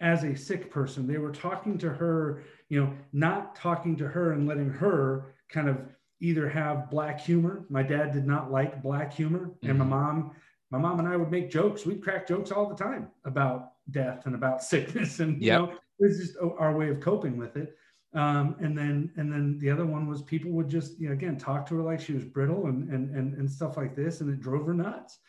as 0.00 0.24
a 0.24 0.34
sick 0.36 0.70
person. 0.70 1.06
They 1.06 1.18
were 1.18 1.30
talking 1.30 1.78
to 1.78 1.88
her 1.88 2.42
you 2.68 2.82
know 2.82 2.92
not 3.12 3.54
talking 3.54 3.96
to 3.98 4.08
her 4.08 4.32
and 4.32 4.46
letting 4.46 4.68
her 4.68 5.36
kind 5.48 5.68
of 5.68 5.78
either 6.20 6.48
have 6.48 6.90
black 6.90 7.20
humor. 7.20 7.64
My 7.70 7.84
dad 7.84 8.12
did 8.12 8.26
not 8.26 8.50
like 8.50 8.82
black 8.82 9.12
humor. 9.12 9.38
Mm-hmm. 9.46 9.70
and 9.70 9.78
my 9.78 9.84
mm-hmm. 9.84 9.90
mom 9.90 10.32
my 10.72 10.78
mom 10.78 10.98
and 10.98 11.06
i 11.06 11.16
would 11.16 11.30
make 11.30 11.48
jokes. 11.48 11.86
We'd 11.86 12.02
crack 12.02 12.26
jokes 12.26 12.50
all 12.50 12.68
the 12.68 12.74
time 12.74 13.08
about 13.24 13.74
death 13.92 14.26
and 14.26 14.34
about 14.34 14.62
sickness 14.72 15.20
and 15.20 15.40
you 15.40 15.52
know 15.52 15.70
it 15.70 16.04
was 16.08 16.18
just 16.18 16.36
our 16.58 16.76
way 16.76 16.90
of 16.90 17.00
coping 17.00 17.36
with 17.36 17.56
it. 17.56 17.76
Um, 18.14 18.56
and 18.58 18.76
then 18.76 19.12
and 19.16 19.30
then 19.32 19.60
the 19.60 19.70
other 19.70 19.86
one 19.86 20.08
was 20.08 20.22
people 20.22 20.50
would 20.52 20.68
just 20.68 20.98
you 20.98 21.06
know, 21.06 21.12
again 21.12 21.38
talk 21.38 21.66
to 21.66 21.76
her 21.76 21.82
like 21.84 22.00
she 22.00 22.14
was 22.14 22.24
brittle 22.24 22.66
and, 22.66 22.90
and 22.90 23.14
and 23.14 23.34
and 23.34 23.48
stuff 23.48 23.76
like 23.76 23.94
this 23.94 24.20
and 24.20 24.28
it 24.28 24.40
drove 24.40 24.66
her 24.66 24.74
nuts 24.74 25.20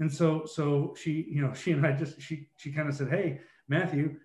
and 0.00 0.12
so, 0.12 0.44
so 0.46 0.94
she, 1.00 1.26
you 1.30 1.42
know, 1.42 1.52
she 1.52 1.72
and 1.72 1.86
I 1.86 1.92
just, 1.92 2.20
she, 2.20 2.48
she 2.56 2.72
kind 2.72 2.88
of 2.88 2.94
said, 2.94 3.10
Hey, 3.10 3.40
Matthew, 3.68 4.16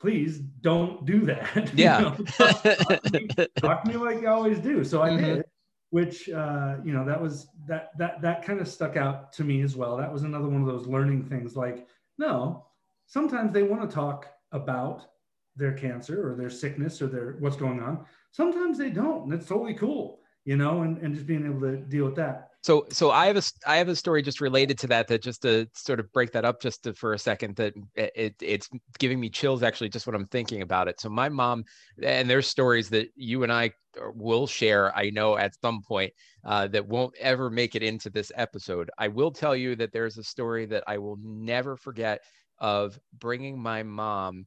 please 0.00 0.38
don't 0.38 1.06
do 1.06 1.24
that. 1.26 1.72
Yeah. 1.74 1.98
you 1.98 2.04
know, 2.04 2.14
talk, 2.24 2.62
talk, 2.62 3.02
to 3.02 3.10
me, 3.12 3.28
talk, 3.56 3.84
to 3.84 3.90
me, 3.90 3.96
like 3.96 4.20
you 4.20 4.28
always 4.28 4.58
do. 4.58 4.84
So 4.84 5.02
I 5.02 5.10
mm-hmm. 5.10 5.24
did, 5.24 5.44
which, 5.90 6.28
uh, 6.28 6.76
you 6.84 6.92
know, 6.92 7.04
that 7.04 7.20
was, 7.20 7.46
that, 7.68 7.96
that, 7.98 8.20
that 8.20 8.44
kind 8.44 8.60
of 8.60 8.68
stuck 8.68 8.96
out 8.96 9.32
to 9.34 9.44
me 9.44 9.62
as 9.62 9.76
well. 9.76 9.96
That 9.96 10.12
was 10.12 10.24
another 10.24 10.48
one 10.48 10.60
of 10.60 10.66
those 10.66 10.86
learning 10.86 11.24
things 11.24 11.56
like, 11.56 11.86
no, 12.18 12.66
sometimes 13.06 13.52
they 13.52 13.62
want 13.62 13.88
to 13.88 13.94
talk 13.94 14.26
about 14.52 15.06
their 15.54 15.72
cancer 15.72 16.30
or 16.30 16.34
their 16.34 16.50
sickness 16.50 17.00
or 17.00 17.06
their 17.06 17.36
what's 17.38 17.56
going 17.56 17.80
on. 17.80 18.04
Sometimes 18.32 18.76
they 18.76 18.90
don't, 18.90 19.24
and 19.24 19.32
it's 19.32 19.46
totally 19.46 19.74
cool, 19.74 20.20
you 20.44 20.56
know, 20.56 20.82
and, 20.82 20.98
and 20.98 21.14
just 21.14 21.26
being 21.26 21.46
able 21.46 21.60
to 21.60 21.76
deal 21.76 22.04
with 22.04 22.16
that. 22.16 22.45
So, 22.66 22.84
so 22.90 23.12
I 23.12 23.26
have 23.26 23.36
a 23.36 23.42
I 23.64 23.76
have 23.76 23.86
a 23.86 23.94
story 23.94 24.22
just 24.22 24.40
related 24.40 24.76
to 24.78 24.88
that. 24.88 25.06
That 25.06 25.22
just 25.22 25.42
to 25.42 25.68
sort 25.72 26.00
of 26.00 26.12
break 26.12 26.32
that 26.32 26.44
up 26.44 26.60
just 26.60 26.82
to, 26.82 26.94
for 26.94 27.12
a 27.12 27.18
second. 27.18 27.54
That 27.54 27.74
it 27.94 28.34
it's 28.42 28.68
giving 28.98 29.20
me 29.20 29.30
chills 29.30 29.62
actually 29.62 29.88
just 29.88 30.04
what 30.04 30.16
I'm 30.16 30.26
thinking 30.26 30.62
about 30.62 30.88
it. 30.88 31.00
So 31.00 31.08
my 31.08 31.28
mom, 31.28 31.62
and 32.02 32.28
there's 32.28 32.48
stories 32.48 32.88
that 32.88 33.06
you 33.14 33.44
and 33.44 33.52
I 33.52 33.70
will 34.16 34.48
share. 34.48 34.92
I 34.98 35.10
know 35.10 35.38
at 35.38 35.54
some 35.62 35.80
point 35.80 36.12
uh, 36.44 36.66
that 36.66 36.88
won't 36.88 37.14
ever 37.20 37.50
make 37.50 37.76
it 37.76 37.84
into 37.84 38.10
this 38.10 38.32
episode. 38.34 38.90
I 38.98 39.06
will 39.06 39.30
tell 39.30 39.54
you 39.54 39.76
that 39.76 39.92
there's 39.92 40.18
a 40.18 40.24
story 40.24 40.66
that 40.66 40.82
I 40.88 40.98
will 40.98 41.18
never 41.22 41.76
forget 41.76 42.20
of 42.58 42.98
bringing 43.20 43.62
my 43.62 43.84
mom 43.84 44.44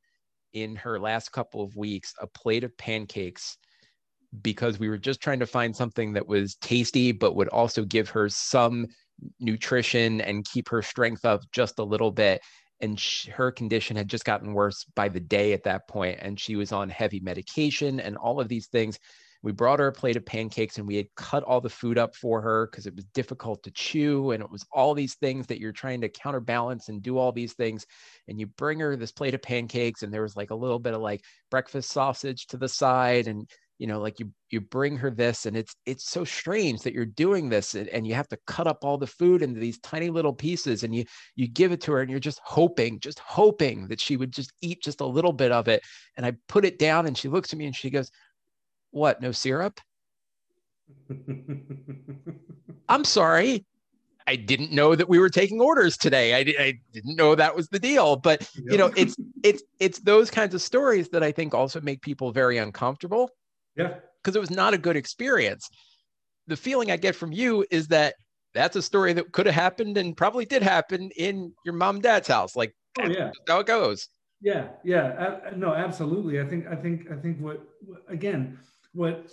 in 0.52 0.76
her 0.76 1.00
last 1.00 1.32
couple 1.32 1.62
of 1.62 1.74
weeks 1.78 2.14
a 2.20 2.28
plate 2.28 2.66
of 2.66 2.78
pancakes 2.78 3.58
because 4.42 4.80
we 4.80 4.90
were 4.90 4.98
just 4.98 5.22
trying 5.22 5.40
to 5.40 5.48
find 5.48 5.76
something 5.76 6.14
that 6.14 6.28
was 6.28 6.56
tasty 6.56 7.12
but 7.12 7.36
would 7.36 7.50
also 7.50 7.84
give 7.84 8.10
her 8.10 8.30
some 8.30 8.88
nutrition 9.40 10.22
and 10.22 10.46
keep 10.46 10.70
her 10.70 10.82
strength 10.82 11.26
up 11.26 11.42
just 11.52 11.80
a 11.80 11.84
little 11.84 12.12
bit. 12.12 12.42
And 12.82 12.98
she, 12.98 13.30
her 13.32 13.52
condition 13.52 13.98
had 13.98 14.08
just 14.08 14.24
gotten 14.24 14.54
worse 14.54 14.86
by 14.96 15.10
the 15.10 15.20
day 15.20 15.54
at 15.54 15.64
that 15.64 15.88
point 15.88 16.20
and 16.22 16.40
she 16.40 16.56
was 16.56 16.72
on 16.72 16.90
heavy 16.90 17.20
medication 17.20 18.00
and 18.00 18.16
all 18.18 18.40
of 18.40 18.48
these 18.48 18.68
things. 18.68 18.98
We 19.42 19.52
brought 19.54 19.80
her 19.80 19.88
a 19.88 19.94
plate 19.94 20.18
of 20.18 20.26
pancakes 20.26 20.78
and 20.78 20.88
we 20.88 20.98
had 20.98 21.08
cut 21.16 21.44
all 21.44 21.62
the 21.62 21.70
food 21.70 21.98
up 21.98 22.14
for 22.14 22.42
her 22.42 22.68
because 22.68 22.86
it 22.86 22.96
was 22.96 23.06
difficult 23.14 23.64
to 23.64 23.72
chew 23.72 24.32
and 24.32 24.44
it 24.44 24.52
was 24.52 24.66
all 24.72 24.94
these 24.94 25.16
things 25.16 25.48
that 25.48 25.60
you're 25.60 25.72
trying 25.72 26.02
to 26.02 26.10
counterbalance 26.10 26.90
and 26.90 27.02
do 27.02 27.18
all 27.18 27.32
these 27.32 27.54
things. 27.54 27.86
And 28.28 28.40
you 28.40 28.48
bring 28.48 28.80
her 28.80 28.96
this 28.96 29.14
plate 29.14 29.34
of 29.34 29.42
pancakes 29.42 30.04
and 30.04 30.14
there 30.14 30.24
was 30.24 30.36
like 30.36 30.52
a 30.52 30.56
little 30.56 30.80
bit 30.80 30.94
of 30.94 31.02
like 31.02 31.24
breakfast 31.50 31.90
sausage 31.92 32.48
to 32.48 32.58
the 32.58 32.68
side 32.68 33.28
and 33.28 33.50
you 33.80 33.88
know 33.88 34.00
like 34.00 34.20
you 34.20 34.32
you 34.50 34.62
bring 34.62 34.96
her 34.98 35.10
this 35.10 35.46
and 35.48 35.58
it's 35.58 35.76
it's 35.86 36.08
so 36.10 36.24
strange 36.24 36.82
that 36.82 36.94
you're 36.94 37.06
doing 37.06 37.50
this 37.50 37.74
and, 37.74 37.88
and 37.90 38.06
you 38.06 38.14
have 38.14 38.28
to 38.28 38.38
cut 38.46 38.68
up 38.68 38.84
all 38.84 38.98
the 38.98 39.08
food 39.08 39.42
into 39.42 39.60
these 39.60 39.80
tiny 39.80 40.10
little 40.10 40.34
pieces 40.34 40.84
and 40.84 40.94
you 40.94 41.04
you 41.36 41.48
give 41.48 41.72
it 41.72 41.82
to 41.82 41.94
her 41.94 42.02
and 42.02 42.12
you're 42.12 42.20
just 42.20 42.42
hoping 42.44 43.00
just 43.00 43.20
hoping 43.20 43.88
that 43.88 44.00
she 44.00 44.18
would 44.18 44.32
just 44.32 44.54
eat 44.62 44.84
just 44.84 45.02
a 45.02 45.06
little 45.06 45.34
bit 45.34 45.52
of 45.52 45.68
it 45.68 45.82
and 46.18 46.26
i 46.26 46.34
put 46.48 46.66
it 46.66 46.78
down 46.78 47.08
and 47.08 47.18
she 47.18 47.30
looks 47.30 47.52
at 47.52 47.58
me 47.58 47.66
and 47.66 47.76
she 47.76 47.90
goes 47.90 48.12
what 48.92 49.22
no 49.22 49.32
syrup 49.32 49.80
i'm 52.90 53.06
sorry 53.06 53.66
I 54.28 54.36
didn't 54.36 54.72
know 54.72 54.94
that 54.94 55.10
we 55.10 55.18
were 55.18 55.30
taking 55.30 55.60
orders 55.60 55.98
today. 55.98 56.36
I, 56.36 56.64
I 56.64 56.80
didn't 56.94 57.16
know 57.16 57.34
that 57.34 57.56
was 57.56 57.68
the 57.70 57.80
deal. 57.80 58.16
But 58.16 58.48
yep. 58.54 58.72
you 58.72 58.78
know, 58.78 58.92
it's 58.96 59.16
it's 59.42 59.64
it's 59.80 60.00
those 60.02 60.30
kinds 60.30 60.54
of 60.54 60.62
stories 60.62 61.10
that 61.10 61.24
I 61.24 61.32
think 61.32 61.56
also 61.56 61.82
make 61.82 62.04
people 62.04 62.32
very 62.32 62.60
uncomfortable. 62.60 63.32
Yeah. 63.80 63.96
Because 64.22 64.36
it 64.36 64.40
was 64.40 64.52
not 64.52 64.74
a 64.74 64.78
good 64.78 64.98
experience. 64.98 65.70
The 66.48 66.58
feeling 66.58 66.92
I 66.92 66.98
get 66.98 67.16
from 67.16 67.32
you 67.32 67.66
is 67.72 67.88
that 67.88 68.16
that's 68.54 68.76
a 68.76 68.82
story 68.82 69.14
that 69.14 69.32
could 69.32 69.46
have 69.46 69.56
happened 69.56 69.98
and 69.98 70.18
probably 70.18 70.46
did 70.46 70.64
happen 70.64 71.10
in 71.16 71.54
your 71.64 71.74
mom 71.74 71.98
and 71.98 72.04
dad's 72.04 72.28
house. 72.28 72.56
Like, 72.56 72.76
oh, 73.00 73.08
yeah. 73.08 73.32
how 73.48 73.60
it 73.60 73.68
goes. 73.68 74.10
Yeah. 74.42 74.70
Yeah. 74.84 75.40
I, 75.46 75.56
no, 75.56 75.74
absolutely. 75.74 76.42
I 76.42 76.46
think, 76.46 76.68
I 76.68 76.76
think, 76.76 77.12
I 77.12 77.16
think 77.16 77.40
what, 77.40 77.62
again, 78.08 78.58
what, 78.94 79.32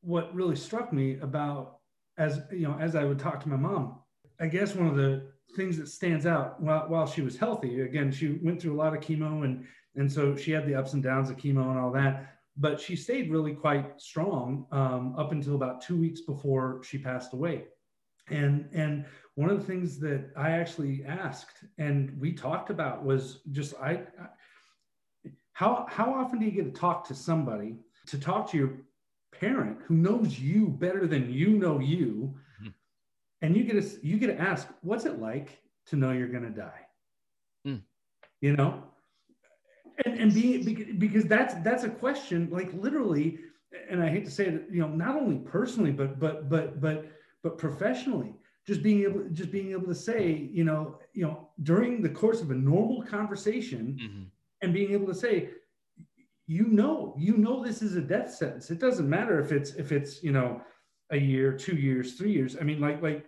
what 0.00 0.34
really 0.34 0.56
struck 0.56 0.92
me 0.92 1.18
about 1.20 1.78
as, 2.18 2.40
you 2.50 2.66
know, 2.66 2.76
as 2.80 2.96
I 2.96 3.04
would 3.04 3.18
talk 3.18 3.40
to 3.42 3.48
my 3.48 3.56
mom, 3.56 3.98
I 4.40 4.46
guess 4.46 4.74
one 4.74 4.88
of 4.88 4.96
the 4.96 5.28
things 5.56 5.76
that 5.78 5.88
stands 5.88 6.26
out 6.26 6.60
while, 6.60 6.88
while 6.88 7.06
she 7.06 7.22
was 7.22 7.36
healthy, 7.36 7.82
again, 7.82 8.10
she 8.10 8.38
went 8.42 8.60
through 8.60 8.74
a 8.74 8.80
lot 8.82 8.96
of 8.96 9.00
chemo 9.00 9.44
and, 9.44 9.66
and 9.94 10.10
so 10.10 10.34
she 10.36 10.50
had 10.50 10.66
the 10.66 10.74
ups 10.74 10.94
and 10.94 11.02
downs 11.02 11.30
of 11.30 11.36
chemo 11.36 11.70
and 11.70 11.78
all 11.78 11.92
that 11.92 12.35
but 12.56 12.80
she 12.80 12.96
stayed 12.96 13.30
really 13.30 13.52
quite 13.52 14.00
strong 14.00 14.66
um, 14.72 15.14
up 15.18 15.32
until 15.32 15.54
about 15.54 15.82
two 15.82 15.96
weeks 15.96 16.22
before 16.22 16.82
she 16.84 16.98
passed 16.98 17.32
away. 17.32 17.64
And 18.28 18.68
and 18.72 19.04
one 19.34 19.50
of 19.50 19.58
the 19.58 19.64
things 19.64 19.98
that 20.00 20.30
I 20.36 20.50
actually 20.50 21.04
asked 21.04 21.64
and 21.78 22.18
we 22.18 22.32
talked 22.32 22.70
about 22.70 23.04
was 23.04 23.40
just 23.52 23.74
I, 23.80 24.02
I 24.20 24.26
how 25.52 25.86
how 25.88 26.12
often 26.12 26.38
do 26.38 26.44
you 26.44 26.50
get 26.50 26.74
to 26.74 26.80
talk 26.80 27.06
to 27.08 27.14
somebody 27.14 27.76
to 28.06 28.18
talk 28.18 28.50
to 28.50 28.56
your 28.56 28.72
parent 29.32 29.78
who 29.86 29.94
knows 29.94 30.38
you 30.38 30.68
better 30.68 31.06
than 31.06 31.32
you 31.32 31.50
know 31.50 31.78
you, 31.78 32.34
mm-hmm. 32.60 32.70
and 33.42 33.56
you 33.56 33.64
get 33.64 33.80
to 33.80 34.06
you 34.06 34.18
get 34.18 34.28
to 34.28 34.40
ask 34.40 34.68
what's 34.82 35.04
it 35.04 35.20
like 35.20 35.60
to 35.86 35.96
know 35.96 36.12
you're 36.12 36.28
going 36.28 36.42
to 36.42 36.50
die. 36.50 36.86
Mm. 37.66 37.82
You 38.40 38.56
know, 38.56 38.82
and 40.04 40.18
and 40.18 40.34
be 40.34 40.58
because 40.94 41.24
that's 41.24 41.54
that's 41.62 41.84
a 41.84 41.88
question 41.88 42.48
like 42.50 42.72
literally 42.74 43.38
and 43.90 44.02
i 44.02 44.08
hate 44.08 44.24
to 44.24 44.30
say 44.30 44.46
it 44.46 44.66
you 44.70 44.80
know 44.80 44.88
not 44.88 45.16
only 45.16 45.38
personally 45.38 45.90
but 45.90 46.18
but 46.18 46.48
but 46.48 46.80
but 46.80 47.06
but 47.42 47.58
professionally 47.58 48.34
just 48.66 48.82
being 48.82 49.02
able 49.02 49.24
just 49.32 49.50
being 49.50 49.70
able 49.70 49.86
to 49.86 49.94
say 49.94 50.48
you 50.52 50.64
know 50.64 50.98
you 51.12 51.22
know 51.22 51.48
during 51.62 52.02
the 52.02 52.08
course 52.08 52.40
of 52.40 52.50
a 52.50 52.54
normal 52.54 53.02
conversation 53.02 53.96
mm-hmm. 54.00 54.22
and 54.62 54.74
being 54.74 54.92
able 54.92 55.06
to 55.06 55.14
say 55.14 55.50
you 56.46 56.66
know 56.66 57.14
you 57.18 57.36
know 57.36 57.62
this 57.62 57.82
is 57.82 57.96
a 57.96 58.00
death 58.00 58.32
sentence. 58.32 58.70
It 58.70 58.78
doesn't 58.78 59.08
matter 59.08 59.40
if 59.40 59.52
it's 59.52 59.74
if 59.74 59.92
it's 59.92 60.22
you 60.22 60.32
know 60.32 60.60
a 61.10 61.16
year 61.16 61.52
two 61.52 61.76
years 61.76 62.14
three 62.14 62.32
years. 62.32 62.56
I 62.60 62.64
mean 62.64 62.80
like 62.80 63.02
like 63.02 63.26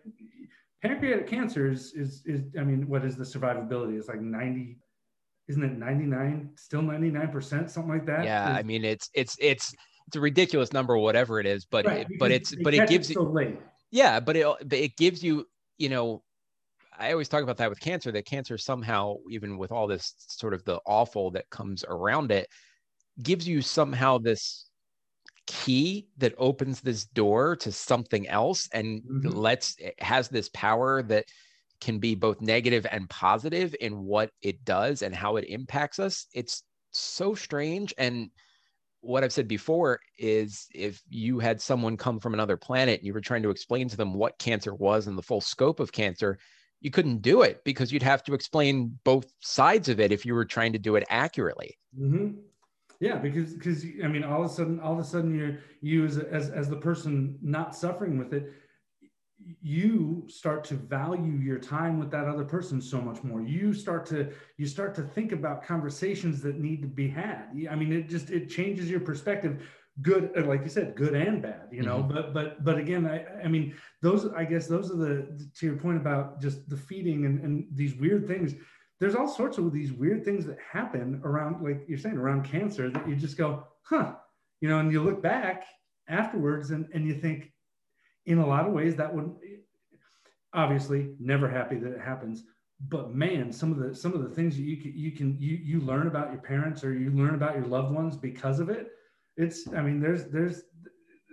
pancreatic 0.82 1.26
cancer 1.26 1.68
is 1.68 1.92
is, 1.94 2.22
is 2.24 2.42
i 2.58 2.62
mean 2.62 2.88
what 2.88 3.04
is 3.04 3.16
the 3.16 3.24
survivability? 3.24 3.98
It's 3.98 4.08
like 4.08 4.20
90 4.20 4.78
isn't 5.48 5.64
it 5.64 5.78
99 5.78 6.50
still 6.56 6.82
99% 6.82 7.70
something 7.70 7.88
like 7.88 8.06
that 8.06 8.24
yeah 8.24 8.54
i 8.56 8.62
mean 8.62 8.84
it's 8.84 9.10
it's 9.14 9.36
it's 9.40 9.74
it's 10.06 10.16
a 10.16 10.20
ridiculous 10.20 10.72
number 10.72 10.96
whatever 10.96 11.40
it 11.40 11.46
is 11.46 11.64
but 11.64 11.86
right, 11.86 12.06
it, 12.10 12.18
but 12.18 12.30
it's 12.30 12.54
but 12.62 12.74
it 12.74 12.88
gives 12.88 13.10
you 13.10 13.14
so 13.14 13.56
yeah 13.90 14.20
but 14.20 14.36
it 14.36 14.46
it 14.70 14.96
gives 14.96 15.22
you 15.22 15.46
you 15.78 15.88
know 15.88 16.22
i 16.98 17.12
always 17.12 17.28
talk 17.28 17.42
about 17.42 17.56
that 17.56 17.70
with 17.70 17.80
cancer 17.80 18.12
that 18.12 18.24
cancer 18.26 18.56
somehow 18.56 19.16
even 19.30 19.58
with 19.58 19.72
all 19.72 19.86
this 19.86 20.14
sort 20.18 20.54
of 20.54 20.64
the 20.64 20.80
awful 20.86 21.30
that 21.30 21.48
comes 21.50 21.84
around 21.88 22.30
it 22.30 22.48
gives 23.22 23.48
you 23.48 23.60
somehow 23.60 24.18
this 24.18 24.66
key 25.46 26.06
that 26.18 26.34
opens 26.36 26.80
this 26.82 27.06
door 27.06 27.56
to 27.56 27.72
something 27.72 28.28
else 28.28 28.68
and 28.74 29.02
mm-hmm. 29.02 29.30
lets 29.30 29.76
has 29.98 30.28
this 30.28 30.50
power 30.50 31.02
that 31.02 31.24
can 31.80 31.98
be 31.98 32.14
both 32.14 32.40
negative 32.40 32.86
and 32.90 33.08
positive 33.08 33.74
in 33.80 34.04
what 34.04 34.30
it 34.42 34.64
does 34.64 35.02
and 35.02 35.14
how 35.14 35.36
it 35.36 35.44
impacts 35.48 35.98
us. 35.98 36.26
It's 36.34 36.62
so 36.90 37.34
strange. 37.34 37.94
And 37.98 38.30
what 39.00 39.22
I've 39.22 39.32
said 39.32 39.48
before 39.48 40.00
is 40.18 40.66
if 40.74 41.00
you 41.08 41.38
had 41.38 41.60
someone 41.60 41.96
come 41.96 42.18
from 42.18 42.34
another 42.34 42.56
planet 42.56 42.98
and 42.98 43.06
you 43.06 43.14
were 43.14 43.20
trying 43.20 43.42
to 43.42 43.50
explain 43.50 43.88
to 43.88 43.96
them 43.96 44.14
what 44.14 44.38
cancer 44.38 44.74
was 44.74 45.06
and 45.06 45.16
the 45.16 45.22
full 45.22 45.40
scope 45.40 45.80
of 45.80 45.92
cancer, 45.92 46.38
you 46.80 46.90
couldn't 46.90 47.22
do 47.22 47.42
it 47.42 47.62
because 47.64 47.92
you'd 47.92 48.02
have 48.02 48.22
to 48.24 48.34
explain 48.34 48.98
both 49.04 49.26
sides 49.40 49.88
of 49.88 50.00
it 50.00 50.12
if 50.12 50.24
you 50.24 50.34
were 50.34 50.44
trying 50.44 50.72
to 50.72 50.78
do 50.78 50.96
it 50.96 51.04
accurately. 51.08 51.76
Mm-hmm. 51.98 52.38
Yeah, 53.00 53.16
because 53.16 53.54
because 53.54 53.84
I 54.02 54.08
mean, 54.08 54.24
all 54.24 54.44
of 54.44 54.50
a 54.50 54.52
sudden, 54.52 54.80
all 54.80 54.92
of 54.92 54.98
a 54.98 55.04
sudden, 55.04 55.32
you're 55.38 55.58
you 55.80 56.04
as 56.04 56.18
as 56.18 56.50
as 56.50 56.68
the 56.68 56.76
person 56.76 57.38
not 57.40 57.76
suffering 57.76 58.18
with 58.18 58.32
it, 58.32 58.52
you 59.62 60.24
start 60.28 60.64
to 60.64 60.74
value 60.74 61.32
your 61.32 61.58
time 61.58 61.98
with 61.98 62.10
that 62.10 62.26
other 62.26 62.44
person 62.44 62.80
so 62.80 63.00
much 63.00 63.22
more. 63.22 63.42
You 63.42 63.72
start 63.72 64.06
to 64.06 64.32
you 64.56 64.66
start 64.66 64.94
to 64.96 65.02
think 65.02 65.32
about 65.32 65.62
conversations 65.62 66.42
that 66.42 66.58
need 66.58 66.82
to 66.82 66.88
be 66.88 67.08
had. 67.08 67.46
I 67.70 67.74
mean 67.74 67.92
it 67.92 68.08
just 68.08 68.30
it 68.30 68.48
changes 68.48 68.90
your 68.90 69.00
perspective 69.00 69.62
good 70.02 70.30
uh, 70.36 70.44
like 70.44 70.62
you 70.62 70.68
said 70.68 70.94
good 70.94 71.14
and 71.14 71.42
bad 71.42 71.66
you 71.72 71.82
know? 71.82 71.98
Mm-hmm. 71.98 72.14
but 72.14 72.34
but 72.34 72.64
but 72.64 72.78
again 72.78 73.06
i 73.06 73.24
i 73.42 73.48
mean 73.48 73.74
those 74.00 74.26
i 74.36 74.44
guess 74.44 74.66
those 74.66 74.90
are 74.92 74.96
the 74.96 75.48
to 75.56 75.66
your 75.66 75.76
point 75.76 75.96
about 75.96 76.40
just 76.40 76.68
the 76.68 76.76
feeding 76.76 77.26
and, 77.26 77.40
and 77.40 77.66
these 77.72 77.96
weird 77.96 78.26
things 78.26 78.54
there's 79.00 79.14
all 79.14 79.28
sorts 79.28 79.58
of 79.58 79.72
these 79.72 79.92
weird 79.92 80.24
things 80.24 80.46
that 80.46 80.58
happen 80.60 81.20
around 81.24 81.62
like 81.62 81.84
you're 81.88 81.98
saying 81.98 82.16
around 82.16 82.44
cancer 82.44 82.90
that 82.90 83.08
you 83.08 83.16
just 83.16 83.36
go 83.36 83.64
huh 83.82 84.14
you 84.60 84.68
know 84.68 84.78
and 84.78 84.92
you 84.92 85.02
look 85.02 85.20
back 85.20 85.64
afterwards 86.08 86.70
and 86.70 86.88
and 86.94 87.06
you 87.06 87.14
think 87.14 87.52
in 88.28 88.38
a 88.38 88.46
lot 88.46 88.66
of 88.66 88.72
ways 88.72 88.94
that 88.96 89.12
would 89.14 89.30
obviously 90.52 91.14
never 91.18 91.48
happy 91.48 91.76
that 91.76 91.92
it 91.92 92.00
happens. 92.00 92.44
But 92.88 93.12
man 93.12 93.52
some 93.52 93.72
of 93.72 93.78
the 93.78 93.94
some 93.94 94.14
of 94.14 94.22
the 94.22 94.28
things 94.28 94.58
you 94.58 94.76
can 94.76 94.92
you 94.94 95.10
can 95.10 95.36
you 95.38 95.56
you 95.56 95.80
learn 95.80 96.06
about 96.06 96.30
your 96.30 96.40
parents 96.40 96.84
or 96.84 96.92
you 96.92 97.10
learn 97.10 97.34
about 97.34 97.56
your 97.56 97.66
loved 97.66 97.92
ones 97.92 98.16
because 98.16 98.60
of 98.60 98.68
it 98.68 98.92
it's 99.36 99.66
i 99.74 99.82
mean 99.82 99.98
there's 99.98 100.26
there's 100.26 100.62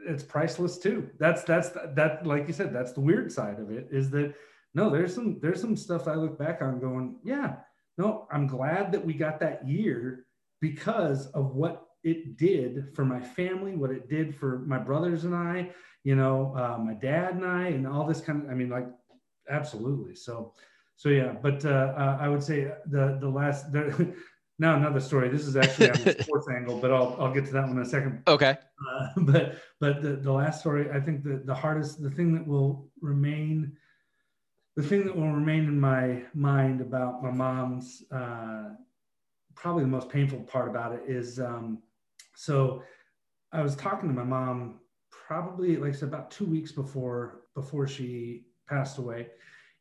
it's 0.08 0.24
priceless 0.24 0.78
too. 0.78 1.10
That's 1.20 1.44
that's 1.44 1.70
that 1.70 2.26
like 2.26 2.48
you 2.48 2.54
said 2.54 2.74
that's 2.74 2.94
the 2.94 3.02
weird 3.02 3.32
side 3.32 3.60
of 3.60 3.72
it 3.72 3.88
is 3.92 4.10
that 4.12 4.34
no 4.74 4.90
there's 4.90 5.14
some 5.14 5.40
there's 5.42 5.62
some 5.62 5.76
stuff 5.76 6.08
i 6.08 6.14
look 6.14 6.38
back 6.38 6.62
on 6.62 6.80
going 6.80 7.16
yeah 7.24 7.56
no 7.98 8.28
i'm 8.32 8.46
glad 8.46 8.92
that 8.92 9.04
we 9.04 9.14
got 9.14 9.40
that 9.40 9.68
year 9.68 10.26
because 10.62 11.28
of 11.28 11.56
what 11.56 11.85
it 12.06 12.38
did 12.38 12.96
for 12.96 13.04
my 13.04 13.20
family 13.20 13.76
what 13.76 13.92
it 13.92 14.08
did 14.08 14.36
for 14.36 14.60
my 14.60 14.78
brothers 14.78 15.24
and 15.26 15.36
i 15.36 15.70
you 16.06 16.16
know, 16.16 16.54
uh, 16.56 16.78
my 16.78 16.94
dad 16.94 17.34
and 17.34 17.44
I, 17.44 17.70
and 17.70 17.88
all 17.88 18.06
this 18.06 18.22
kind 18.22 18.44
of, 18.44 18.50
I 18.50 18.54
mean, 18.54 18.70
like, 18.70 18.88
absolutely. 19.50 20.16
So, 20.16 20.54
so 20.96 21.10
yeah, 21.10 21.34
but 21.42 21.66
uh, 21.66 21.94
uh, 21.98 22.18
I 22.22 22.30
would 22.30 22.44
say 22.44 22.72
the 22.86 23.18
the 23.20 23.28
last 23.28 23.72
the, 23.74 24.14
now 24.60 24.76
another 24.76 25.02
story. 25.02 25.30
This 25.30 25.48
is 25.48 25.58
actually 25.58 25.90
on 25.90 26.04
the 26.04 26.16
sports 26.24 26.48
angle, 26.48 26.80
but 26.80 26.94
I'll 26.94 27.18
I'll 27.20 27.34
get 27.34 27.48
to 27.48 27.54
that 27.54 27.64
one 27.64 27.78
in 27.78 27.80
a 27.80 27.86
second. 27.86 28.22
Okay. 28.28 28.56
Uh, 28.88 29.08
but 29.18 29.56
but 29.82 30.02
the, 30.04 30.16
the 30.16 30.32
last 30.32 30.60
story, 30.60 30.90
I 30.92 31.00
think 31.00 31.24
the 31.24 31.42
the 31.44 31.56
hardest, 31.56 32.02
the 32.02 32.12
thing 32.12 32.34
that 32.36 32.46
will 32.46 32.88
remain, 33.02 33.76
the 34.78 34.84
thing 34.84 35.06
that 35.06 35.16
will 35.16 35.34
remain 35.34 35.64
in 35.64 35.80
my 35.80 36.22
mind 36.36 36.82
about 36.82 37.24
my 37.24 37.32
mom's, 37.32 38.04
uh, 38.12 38.70
probably 39.56 39.82
the 39.84 39.90
most 39.90 40.10
painful 40.10 40.42
part 40.42 40.70
about 40.70 40.94
it 40.94 41.02
is, 41.08 41.40
um, 41.40 41.80
so 42.36 42.84
I 43.52 43.62
was 43.62 43.76
talking 43.76 44.10
to 44.10 44.16
my 44.16 44.24
mom 44.24 44.80
probably 45.10 45.78
like 45.78 45.94
I 45.94 45.96
said 45.96 46.10
about 46.10 46.32
two 46.32 46.46
weeks 46.46 46.72
before 46.72 47.42
before 47.54 47.88
she 47.88 48.46
passed 48.68 48.98
away, 48.98 49.28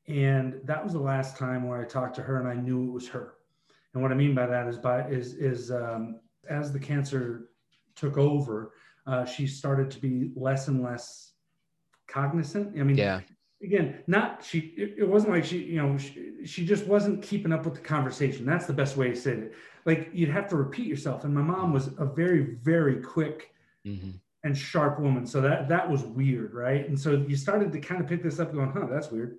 and 0.07 0.61
that 0.65 0.83
was 0.83 0.93
the 0.93 1.01
last 1.01 1.37
time 1.37 1.67
where 1.69 1.81
I 1.81 1.85
talked 1.85 2.15
to 2.17 2.23
her 2.23 2.39
and 2.39 2.49
I 2.49 2.55
knew 2.55 2.89
it 2.89 2.93
was 2.93 3.09
her 3.09 3.35
and 3.95 4.03
what 4.03 4.11
I 4.11 4.17
mean 4.17 4.35
by 4.35 4.47
that 4.47 4.67
is 4.67 4.77
by 4.77 5.07
is 5.09 5.35
is 5.35 5.71
um, 5.71 6.21
as 6.51 6.73
the 6.73 6.81
cancer 6.81 7.49
took 7.95 8.19
over, 8.19 8.73
uh, 9.07 9.25
she 9.25 9.47
started 9.47 9.91
to 9.93 10.01
be 10.01 10.33
less 10.35 10.69
and 10.69 10.83
less 10.83 11.33
cognizant. 12.09 12.79
I 12.79 12.83
mean, 12.83 12.97
yeah. 12.97 13.21
Again, 13.63 14.03
not 14.07 14.45
she. 14.45 14.75
It, 14.77 14.97
it 14.99 15.09
wasn't 15.09 15.33
like 15.33 15.45
she, 15.45 15.59
you 15.59 15.81
know, 15.81 15.97
she, 15.97 16.45
she, 16.45 16.67
just 16.67 16.87
wasn't 16.87 17.23
keeping 17.23 17.53
up 17.53 17.65
with 17.65 17.75
the 17.75 17.81
conversation. 17.81 18.45
That's 18.45 18.67
the 18.67 18.75
best 18.75 18.97
way 18.97 19.11
to 19.11 19.17
say 19.17 19.33
it. 19.33 19.55
Like 19.85 20.11
you'd 20.13 20.31
have 20.31 20.49
to 20.49 20.57
repeat 20.57 20.87
yourself. 20.87 21.25
And 21.25 21.35
my 21.35 21.43
mom 21.43 21.73
was 21.73 21.89
a 21.99 22.07
very, 22.07 22.57
very 22.63 23.01
quick 23.03 23.53
mm-hmm. 23.87 24.11
and 24.43 24.57
sharp 24.57 24.99
woman, 24.99 25.27
so 25.27 25.41
that 25.43 25.69
that 25.69 25.91
was 25.91 26.03
weird, 26.05 26.55
right? 26.55 26.89
And 26.89 26.99
so 26.99 27.25
you 27.29 27.37
started 27.37 27.73
to 27.73 27.81
kind 27.81 28.01
of 28.01 28.07
pick 28.07 28.23
this 28.23 28.41
up, 28.41 28.53
going, 28.53 28.71
"Huh, 28.71 28.87
that's 28.91 29.11
weird." 29.11 29.39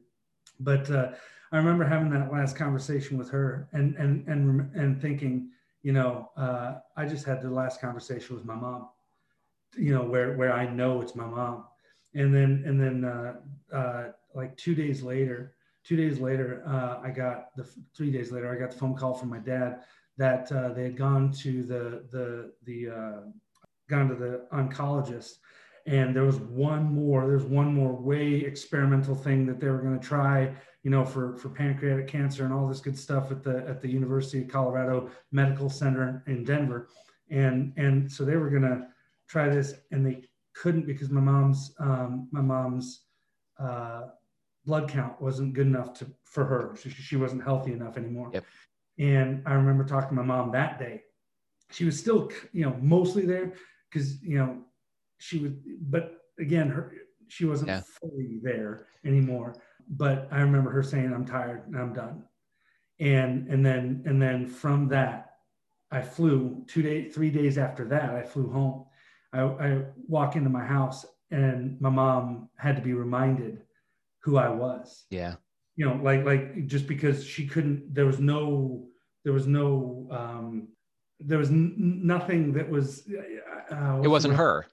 But 0.59 0.89
uh, 0.91 1.11
I 1.51 1.57
remember 1.57 1.83
having 1.83 2.09
that 2.11 2.31
last 2.31 2.55
conversation 2.55 3.17
with 3.17 3.29
her 3.29 3.67
and 3.73 3.95
and 3.95 4.27
and 4.27 4.75
and 4.75 5.01
thinking, 5.01 5.49
you 5.83 5.93
know, 5.93 6.31
uh, 6.37 6.75
I 6.95 7.05
just 7.05 7.25
had 7.25 7.41
the 7.41 7.49
last 7.49 7.81
conversation 7.81 8.35
with 8.35 8.45
my 8.45 8.55
mom, 8.55 8.89
you 9.75 9.93
know, 9.93 10.03
where 10.03 10.35
where 10.35 10.53
I 10.53 10.67
know 10.67 11.01
it's 11.01 11.15
my 11.15 11.25
mom, 11.25 11.65
and 12.13 12.33
then 12.33 12.63
and 12.65 12.79
then 12.79 13.05
uh, 13.05 13.33
uh, 13.73 14.03
like 14.33 14.55
two 14.57 14.75
days 14.75 15.01
later, 15.01 15.55
two 15.83 15.95
days 15.95 16.19
later, 16.19 16.63
uh, 16.67 16.99
I 17.01 17.09
got 17.11 17.55
the 17.55 17.67
three 17.95 18.11
days 18.11 18.31
later, 18.31 18.51
I 18.51 18.59
got 18.59 18.71
the 18.71 18.77
phone 18.77 18.95
call 18.95 19.13
from 19.13 19.29
my 19.29 19.39
dad 19.39 19.81
that 20.17 20.51
uh, 20.51 20.69
they 20.69 20.83
had 20.83 20.97
gone 20.97 21.31
to 21.31 21.63
the 21.63 22.03
the 22.11 22.51
the 22.63 22.89
uh, 22.89 23.21
gone 23.89 24.09
to 24.09 24.15
the 24.15 24.45
oncologist 24.51 25.37
and 25.85 26.15
there 26.15 26.23
was 26.23 26.37
one 26.37 26.83
more 26.83 27.27
there's 27.27 27.43
one 27.43 27.73
more 27.73 27.93
way 27.93 28.35
experimental 28.35 29.13
thing 29.13 29.45
that 29.45 29.59
they 29.59 29.67
were 29.67 29.81
going 29.81 29.99
to 29.99 30.07
try 30.07 30.51
you 30.85 30.91
know, 30.91 31.03
for, 31.03 31.35
for 31.35 31.49
pancreatic 31.49 32.07
cancer 32.07 32.45
and 32.45 32.53
all 32.53 32.67
this 32.67 32.79
good 32.79 32.97
stuff 32.97 33.31
at 33.31 33.43
the 33.43 33.67
at 33.67 33.81
the 33.81 33.89
University 33.89 34.43
of 34.43 34.47
Colorado 34.47 35.09
Medical 35.31 35.67
Center 35.67 36.23
in 36.27 36.43
Denver, 36.43 36.89
and 37.31 37.73
and 37.75 38.09
so 38.09 38.23
they 38.23 38.35
were 38.35 38.51
gonna 38.51 38.87
try 39.27 39.49
this 39.49 39.73
and 39.89 40.05
they 40.05 40.21
couldn't 40.53 40.85
because 40.85 41.09
my 41.09 41.19
mom's 41.19 41.73
um, 41.79 42.27
my 42.31 42.39
mom's 42.39 43.01
uh, 43.59 44.03
blood 44.63 44.87
count 44.87 45.19
wasn't 45.19 45.55
good 45.55 45.65
enough 45.65 45.91
to 45.95 46.05
for 46.23 46.45
her. 46.45 46.75
She, 46.79 46.91
she 46.91 47.15
wasn't 47.15 47.43
healthy 47.43 47.73
enough 47.73 47.97
anymore. 47.97 48.29
Yep. 48.31 48.45
And 48.97 49.43
I 49.45 49.53
remember 49.53 49.83
talking 49.83 50.09
to 50.09 50.15
my 50.15 50.23
mom 50.23 50.51
that 50.51 50.79
day. 50.79 51.03
She 51.71 51.85
was 51.85 51.99
still, 51.99 52.31
you 52.53 52.65
know, 52.65 52.77
mostly 52.81 53.25
there 53.25 53.53
because 53.89 54.21
you 54.21 54.37
know 54.37 54.59
she 55.17 55.39
was, 55.39 55.51
but 55.81 56.17
again, 56.39 56.69
her 56.69 56.93
she 57.27 57.45
wasn't 57.45 57.69
yeah. 57.69 57.81
fully 57.99 58.39
there 58.43 58.87
anymore 59.03 59.55
but 59.87 60.27
I 60.31 60.41
remember 60.41 60.71
her 60.71 60.83
saying, 60.83 61.13
"I'm 61.13 61.25
tired 61.25 61.67
and 61.67 61.75
I'm 61.75 61.93
done," 61.93 62.23
and 62.99 63.47
and 63.47 63.65
then 63.65 64.03
and 64.05 64.21
then 64.21 64.47
from 64.47 64.87
that, 64.89 65.35
I 65.91 66.01
flew 66.01 66.63
two 66.67 66.81
days, 66.81 67.13
three 67.13 67.29
days 67.29 67.57
after 67.57 67.85
that, 67.89 68.11
I 68.11 68.23
flew 68.23 68.51
home. 68.51 68.85
I, 69.33 69.41
I 69.41 69.81
walk 70.07 70.35
into 70.35 70.49
my 70.49 70.65
house 70.65 71.05
and 71.29 71.79
my 71.81 71.89
mom 71.89 72.49
had 72.55 72.77
to 72.77 72.81
be 72.81 72.93
reminded 72.93 73.63
who 74.19 74.37
I 74.37 74.49
was. 74.49 75.05
Yeah, 75.09 75.35
you 75.75 75.85
know, 75.85 75.99
like 76.01 76.25
like 76.25 76.67
just 76.67 76.87
because 76.87 77.25
she 77.25 77.47
couldn't, 77.47 77.93
there 77.93 78.05
was 78.05 78.19
no, 78.19 78.87
there 79.23 79.33
was 79.33 79.47
no, 79.47 80.07
um, 80.11 80.69
there 81.19 81.37
was 81.37 81.49
n- 81.49 81.75
nothing 82.03 82.53
that 82.53 82.69
was. 82.69 83.07
Uh, 83.71 84.01
it 84.03 84.07
wasn't 84.07 84.35
her. 84.35 84.65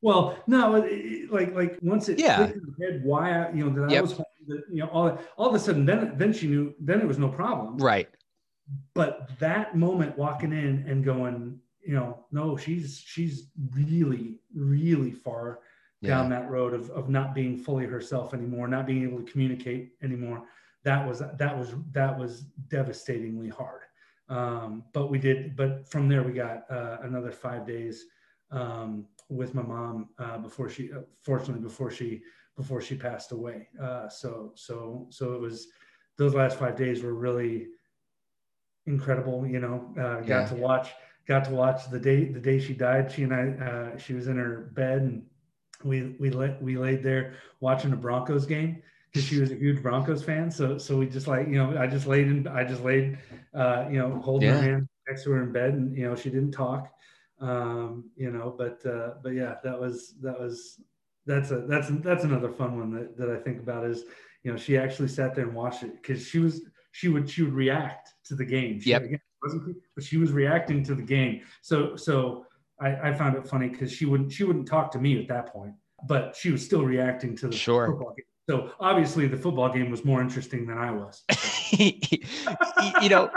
Well, 0.00 0.38
no, 0.46 0.76
it, 0.76 1.32
like 1.32 1.54
like 1.54 1.78
once 1.82 2.08
it 2.08 2.18
yeah. 2.18 2.36
clicked 2.36 2.56
in 2.56 2.62
her 2.62 2.92
head 2.92 3.04
why 3.04 3.32
I, 3.32 3.52
you 3.52 3.68
know 3.68 3.86
that 3.86 3.90
yep. 3.90 3.98
I 3.98 4.02
was 4.02 4.20
that, 4.48 4.64
you 4.70 4.82
know, 4.82 4.88
all, 4.88 5.18
all 5.36 5.48
of 5.48 5.54
a 5.54 5.58
sudden, 5.58 5.86
then, 5.86 6.14
then 6.16 6.32
she 6.32 6.48
knew, 6.48 6.74
then 6.80 7.00
it 7.00 7.06
was 7.06 7.18
no 7.18 7.28
problem. 7.28 7.78
Right. 7.78 8.08
But 8.94 9.30
that 9.38 9.76
moment 9.76 10.18
walking 10.18 10.52
in 10.52 10.84
and 10.88 11.04
going, 11.04 11.58
you 11.86 11.94
know, 11.94 12.24
no, 12.32 12.56
she's, 12.56 13.02
she's 13.04 13.48
really, 13.74 14.40
really 14.54 15.12
far 15.12 15.60
yeah. 16.00 16.10
down 16.10 16.28
that 16.30 16.50
road 16.50 16.74
of, 16.74 16.90
of 16.90 17.08
not 17.08 17.34
being 17.34 17.56
fully 17.56 17.86
herself 17.86 18.34
anymore, 18.34 18.68
not 18.68 18.86
being 18.86 19.02
able 19.02 19.18
to 19.18 19.30
communicate 19.30 19.92
anymore. 20.02 20.44
That 20.84 21.06
was, 21.06 21.18
that 21.18 21.58
was, 21.58 21.74
that 21.92 22.18
was 22.18 22.42
devastatingly 22.68 23.48
hard. 23.48 23.82
Um, 24.28 24.84
but 24.92 25.10
we 25.10 25.18
did, 25.18 25.56
but 25.56 25.88
from 25.88 26.08
there 26.08 26.22
we 26.22 26.32
got 26.32 26.70
uh, 26.70 26.98
another 27.02 27.32
five 27.32 27.66
days 27.66 28.04
um, 28.50 29.06
with 29.28 29.54
my 29.54 29.62
mom 29.62 30.10
uh, 30.18 30.38
before 30.38 30.68
she, 30.68 30.92
uh, 30.92 31.00
fortunately, 31.20 31.62
before 31.62 31.90
she 31.90 32.22
before 32.56 32.80
she 32.80 32.96
passed 32.96 33.32
away. 33.32 33.68
Uh, 33.80 34.08
so 34.08 34.52
so 34.54 35.06
so 35.10 35.32
it 35.32 35.40
was 35.40 35.68
those 36.16 36.34
last 36.34 36.58
five 36.58 36.76
days 36.76 37.02
were 37.02 37.14
really 37.14 37.68
incredible. 38.86 39.46
You 39.46 39.60
know, 39.60 39.94
uh, 39.96 40.20
got 40.20 40.26
yeah. 40.26 40.46
to 40.46 40.54
watch 40.56 40.90
got 41.26 41.44
to 41.44 41.52
watch 41.52 41.88
the 41.90 42.00
day 42.00 42.24
the 42.26 42.40
day 42.40 42.58
she 42.58 42.74
died. 42.74 43.10
She 43.12 43.22
and 43.22 43.34
I 43.34 43.42
uh, 43.64 43.96
she 43.98 44.14
was 44.14 44.26
in 44.28 44.36
her 44.36 44.70
bed 44.74 45.02
and 45.02 45.22
we 45.84 46.16
we 46.18 46.30
let 46.30 46.62
we 46.62 46.76
laid 46.76 47.02
there 47.02 47.34
watching 47.60 47.92
a 47.92 47.96
Broncos 47.96 48.46
game 48.46 48.82
because 49.12 49.26
she 49.26 49.40
was 49.40 49.50
a 49.50 49.54
huge 49.54 49.82
Broncos 49.82 50.22
fan. 50.22 50.50
So 50.50 50.78
so 50.78 50.96
we 50.96 51.06
just 51.06 51.26
like 51.26 51.48
you 51.48 51.56
know 51.56 51.78
I 51.78 51.86
just 51.86 52.06
laid 52.06 52.28
in 52.28 52.46
I 52.46 52.64
just 52.64 52.82
laid 52.82 53.18
uh, 53.54 53.86
you 53.90 53.98
know 53.98 54.20
holding 54.20 54.48
yeah. 54.48 54.56
her 54.56 54.62
hand 54.62 54.88
next 55.08 55.24
to 55.24 55.30
her 55.32 55.42
in 55.42 55.52
bed 55.52 55.74
and 55.74 55.96
you 55.96 56.08
know 56.08 56.14
she 56.14 56.30
didn't 56.30 56.52
talk 56.52 56.92
um, 57.40 58.10
you 58.16 58.30
know 58.30 58.54
but 58.56 58.84
uh, 58.84 59.14
but 59.22 59.30
yeah 59.30 59.54
that 59.64 59.78
was 59.78 60.14
that 60.20 60.38
was 60.38 60.80
that's 61.26 61.50
a 61.50 61.60
that's 61.62 61.88
that's 62.00 62.24
another 62.24 62.50
fun 62.50 62.78
one 62.78 62.90
that, 62.92 63.16
that 63.16 63.30
I 63.30 63.36
think 63.36 63.58
about 63.58 63.84
is 63.84 64.04
you 64.42 64.50
know 64.50 64.56
she 64.56 64.76
actually 64.76 65.08
sat 65.08 65.34
there 65.34 65.44
and 65.44 65.54
watched 65.54 65.82
it 65.82 65.94
because 66.02 66.26
she 66.26 66.38
was 66.38 66.62
she 66.92 67.08
would 67.08 67.28
she 67.28 67.42
would 67.42 67.52
react 67.52 68.14
to 68.24 68.34
the 68.34 68.44
game. 68.44 68.80
She, 68.80 68.90
yep. 68.90 69.04
Again, 69.04 69.20
but 69.94 70.04
she 70.04 70.16
was 70.16 70.32
reacting 70.32 70.82
to 70.84 70.94
the 70.94 71.02
game. 71.02 71.42
So 71.62 71.96
so 71.96 72.46
I, 72.80 73.10
I 73.10 73.14
found 73.14 73.36
it 73.36 73.46
funny 73.46 73.68
because 73.68 73.92
she 73.92 74.04
wouldn't 74.04 74.32
she 74.32 74.44
wouldn't 74.44 74.68
talk 74.68 74.90
to 74.92 74.98
me 74.98 75.20
at 75.20 75.28
that 75.28 75.52
point, 75.52 75.74
but 76.06 76.36
she 76.36 76.50
was 76.50 76.64
still 76.64 76.84
reacting 76.84 77.36
to 77.36 77.48
the 77.48 77.56
sure. 77.56 77.88
football 77.88 78.14
game. 78.16 78.24
So 78.48 78.72
obviously 78.80 79.26
the 79.26 79.36
football 79.36 79.68
game 79.68 79.90
was 79.90 80.04
more 80.04 80.22
interesting 80.22 80.66
than 80.66 80.78
I 80.78 80.90
was. 80.90 81.22
you 83.02 83.08
know 83.08 83.30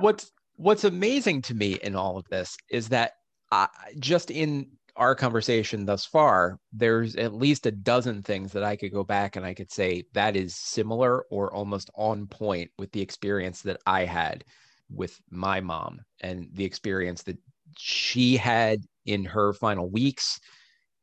what's 0.00 0.32
what's 0.56 0.84
amazing 0.84 1.42
to 1.42 1.54
me 1.54 1.74
in 1.82 1.94
all 1.94 2.16
of 2.16 2.26
this 2.28 2.56
is 2.70 2.88
that 2.88 3.12
uh, 3.52 3.68
just 3.98 4.30
in 4.30 4.66
our 4.96 5.14
conversation 5.14 5.84
thus 5.84 6.06
far, 6.06 6.58
there's 6.72 7.16
at 7.16 7.34
least 7.34 7.66
a 7.66 7.70
dozen 7.70 8.22
things 8.22 8.52
that 8.52 8.64
I 8.64 8.76
could 8.76 8.92
go 8.92 9.04
back 9.04 9.36
and 9.36 9.44
I 9.44 9.54
could 9.54 9.70
say 9.70 10.04
that 10.14 10.36
is 10.36 10.56
similar 10.56 11.22
or 11.30 11.52
almost 11.52 11.90
on 11.94 12.26
point 12.26 12.70
with 12.78 12.90
the 12.92 13.02
experience 13.02 13.62
that 13.62 13.78
I 13.86 14.04
had 14.06 14.44
with 14.90 15.20
my 15.30 15.60
mom 15.60 16.00
and 16.20 16.48
the 16.54 16.64
experience 16.64 17.22
that 17.24 17.36
she 17.78 18.36
had 18.36 18.80
in 19.04 19.24
her 19.24 19.52
final 19.52 19.88
weeks, 19.88 20.38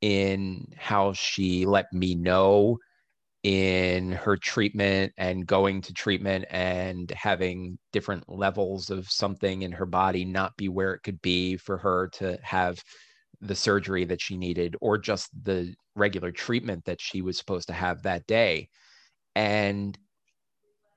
in 0.02 0.66
how 0.78 1.14
she 1.14 1.66
let 1.66 1.86
me 1.94 2.14
know 2.14 2.78
in 3.44 4.12
her 4.12 4.38
treatment 4.38 5.14
and 5.18 5.46
going 5.46 5.82
to 5.82 5.94
treatment 5.94 6.46
and 6.50 7.12
having 7.12 7.78
different 7.92 8.28
levels 8.28 8.90
of 8.90 9.10
something 9.10 9.62
in 9.62 9.72
her 9.72 9.86
body 9.86 10.26
not 10.26 10.56
be 10.58 10.70
where 10.70 10.94
it 10.94 11.04
could 11.04 11.22
be 11.22 11.58
for 11.58 11.78
her 11.78 12.10
to 12.10 12.38
have 12.42 12.82
the 13.42 13.56
surgery 13.56 14.06
that 14.06 14.22
she 14.22 14.38
needed 14.38 14.76
or 14.80 14.98
just 14.98 15.30
the 15.44 15.74
regular 15.96 16.32
treatment 16.32 16.84
that 16.86 17.02
she 17.02 17.22
was 17.22 17.38
supposed 17.38 17.68
to 17.68 17.74
have 17.74 18.02
that 18.04 18.26
day. 18.28 18.70
And 19.36 19.98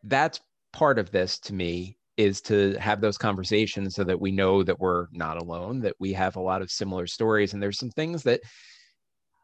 that's 0.05 0.41
part 0.73 0.99
of 0.99 1.11
this 1.11 1.39
to 1.41 1.55
me 1.55 1.97
is 2.17 2.41
to 2.41 2.75
have 2.79 3.01
those 3.01 3.19
conversations 3.19 3.95
so 3.95 4.05
that 4.05 4.21
we 4.21 4.31
know 4.31 4.63
that 4.63 4.81
we're 4.81 5.07
not 5.13 5.37
alone, 5.37 5.81
that 5.81 5.95
we 5.99 6.13
have 6.15 6.37
a 6.37 6.41
lot 6.41 6.63
of 6.63 6.71
similar 6.71 7.07
stories. 7.07 7.53
And 7.53 7.63
there's 7.63 7.79
some 7.79 7.91
things 7.91 8.23
that 8.23 8.41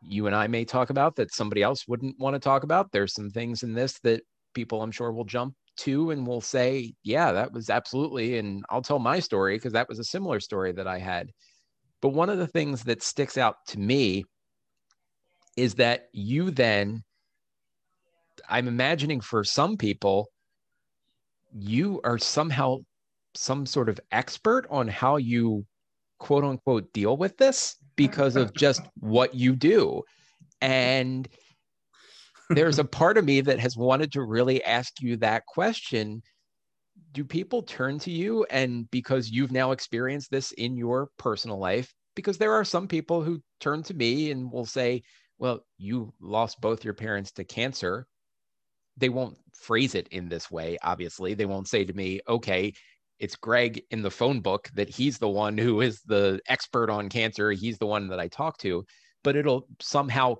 you 0.02 0.26
and 0.26 0.34
I 0.34 0.46
may 0.46 0.64
talk 0.64 0.90
about 0.90 1.16
that 1.16 1.34
somebody 1.34 1.62
else 1.62 1.86
wouldn't 1.86 2.18
want 2.18 2.34
to 2.34 2.40
talk 2.40 2.64
about. 2.64 2.90
There's 2.90 3.14
some 3.14 3.30
things 3.30 3.62
in 3.62 3.74
this 3.74 3.98
that 4.00 4.22
people 4.54 4.82
I'm 4.82 4.90
sure 4.90 5.12
will 5.12 5.24
jump 5.24 5.54
to 5.78 6.10
and 6.10 6.26
will 6.26 6.40
say, 6.40 6.94
yeah, 7.02 7.32
that 7.32 7.52
was 7.52 7.70
absolutely. 7.70 8.38
And 8.38 8.64
I'll 8.70 8.82
tell 8.82 8.98
my 8.98 9.20
story 9.20 9.56
because 9.56 9.72
that 9.74 9.88
was 9.88 9.98
a 9.98 10.04
similar 10.04 10.40
story 10.40 10.72
that 10.72 10.86
I 10.86 10.98
had. 10.98 11.30
But 12.00 12.10
one 12.10 12.30
of 12.30 12.38
the 12.38 12.46
things 12.46 12.84
that 12.84 13.02
sticks 13.02 13.38
out 13.38 13.56
to 13.68 13.78
me 13.78 14.24
is 15.56 15.74
that 15.74 16.08
you 16.12 16.50
then, 16.50 17.04
I'm 18.48 18.66
imagining 18.66 19.20
for 19.20 19.44
some 19.44 19.76
people, 19.76 20.28
you 21.54 22.00
are 22.04 22.18
somehow 22.18 22.78
some 23.34 23.66
sort 23.66 23.88
of 23.88 24.00
expert 24.10 24.66
on 24.70 24.88
how 24.88 25.16
you 25.16 25.64
quote 26.18 26.44
unquote 26.44 26.92
deal 26.92 27.16
with 27.16 27.36
this 27.36 27.76
because 27.96 28.36
of 28.36 28.54
just 28.54 28.82
what 29.00 29.34
you 29.34 29.56
do. 29.56 30.02
And 30.60 31.28
there's 32.50 32.78
a 32.78 32.84
part 32.84 33.18
of 33.18 33.24
me 33.24 33.40
that 33.40 33.58
has 33.58 33.76
wanted 33.76 34.12
to 34.12 34.22
really 34.22 34.62
ask 34.64 35.00
you 35.00 35.16
that 35.18 35.46
question. 35.46 36.22
Do 37.12 37.24
people 37.24 37.62
turn 37.62 37.98
to 38.00 38.10
you 38.10 38.46
and 38.50 38.90
because 38.90 39.30
you've 39.30 39.52
now 39.52 39.72
experienced 39.72 40.30
this 40.30 40.52
in 40.52 40.76
your 40.76 41.08
personal 41.18 41.58
life? 41.58 41.92
Because 42.14 42.38
there 42.38 42.52
are 42.52 42.64
some 42.64 42.88
people 42.88 43.22
who 43.22 43.42
turn 43.60 43.82
to 43.84 43.94
me 43.94 44.30
and 44.30 44.50
will 44.50 44.66
say, 44.66 45.02
Well, 45.38 45.64
you 45.78 46.12
lost 46.20 46.60
both 46.60 46.84
your 46.84 46.94
parents 46.94 47.32
to 47.32 47.44
cancer. 47.44 48.06
They 48.96 49.08
won't 49.08 49.38
phrase 49.54 49.94
it 49.94 50.08
in 50.08 50.28
this 50.28 50.50
way, 50.50 50.78
obviously. 50.82 51.34
They 51.34 51.46
won't 51.46 51.68
say 51.68 51.84
to 51.84 51.92
me, 51.92 52.20
Okay, 52.28 52.72
it's 53.18 53.36
Greg 53.36 53.82
in 53.90 54.02
the 54.02 54.10
phone 54.10 54.40
book 54.40 54.68
that 54.74 54.88
he's 54.88 55.18
the 55.18 55.28
one 55.28 55.56
who 55.56 55.80
is 55.80 56.02
the 56.02 56.40
expert 56.48 56.90
on 56.90 57.08
cancer. 57.08 57.52
He's 57.52 57.78
the 57.78 57.86
one 57.86 58.08
that 58.08 58.18
I 58.18 58.28
talk 58.28 58.58
to, 58.58 58.84
but 59.22 59.36
it'll 59.36 59.68
somehow 59.80 60.36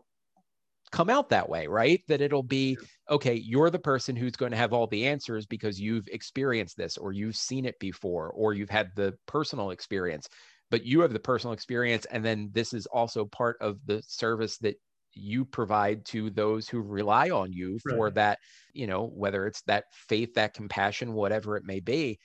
come 0.91 1.09
out 1.09 1.31
that 1.31 1.49
way, 1.49 1.67
right? 1.67 2.03
That 2.09 2.21
it'll 2.21 2.43
be, 2.43 2.77
okay, 3.09 3.35
you're 3.35 3.71
the 3.71 3.79
person 3.79 4.15
who's 4.17 4.37
going 4.37 4.53
to 4.53 4.59
have 4.59 4.73
all 4.73 4.87
the 4.87 5.07
answers 5.07 5.47
because 5.47 5.81
you've 5.81 6.09
experienced 6.09 6.77
this 6.77 6.99
or 6.99 7.12
you've 7.12 7.37
seen 7.37 7.65
it 7.67 7.79
before 7.79 8.31
or 8.31 8.53
you've 8.53 8.69
had 8.69 8.91
the 8.95 9.15
personal 9.27 9.71
experience, 9.71 10.29
but 10.71 10.85
you 10.85 11.01
have 11.01 11.12
the 11.12 11.19
personal 11.19 11.55
experience. 11.55 12.05
And 12.07 12.25
then 12.25 12.51
this 12.53 12.73
is 12.73 12.87
also 12.87 13.25
part 13.25 13.57
of 13.61 13.79
the 13.87 14.03
service 14.07 14.59
that 14.59 14.77
you 15.14 15.44
provide 15.44 16.05
to 16.07 16.31
those 16.31 16.68
who 16.68 16.81
rely 16.81 17.31
on 17.31 17.53
you 17.53 17.79
for 17.88 18.11
that, 18.11 18.38
you 18.72 18.87
know, 18.87 19.07
whether 19.07 19.46
it's 19.46 19.62
that 19.62 19.85
faith, 19.92 20.35
that 20.35 20.55
compassion, 20.55 21.12
whatever 21.12 21.57
it 21.57 21.64
may 21.64 21.81
be. 21.81 22.18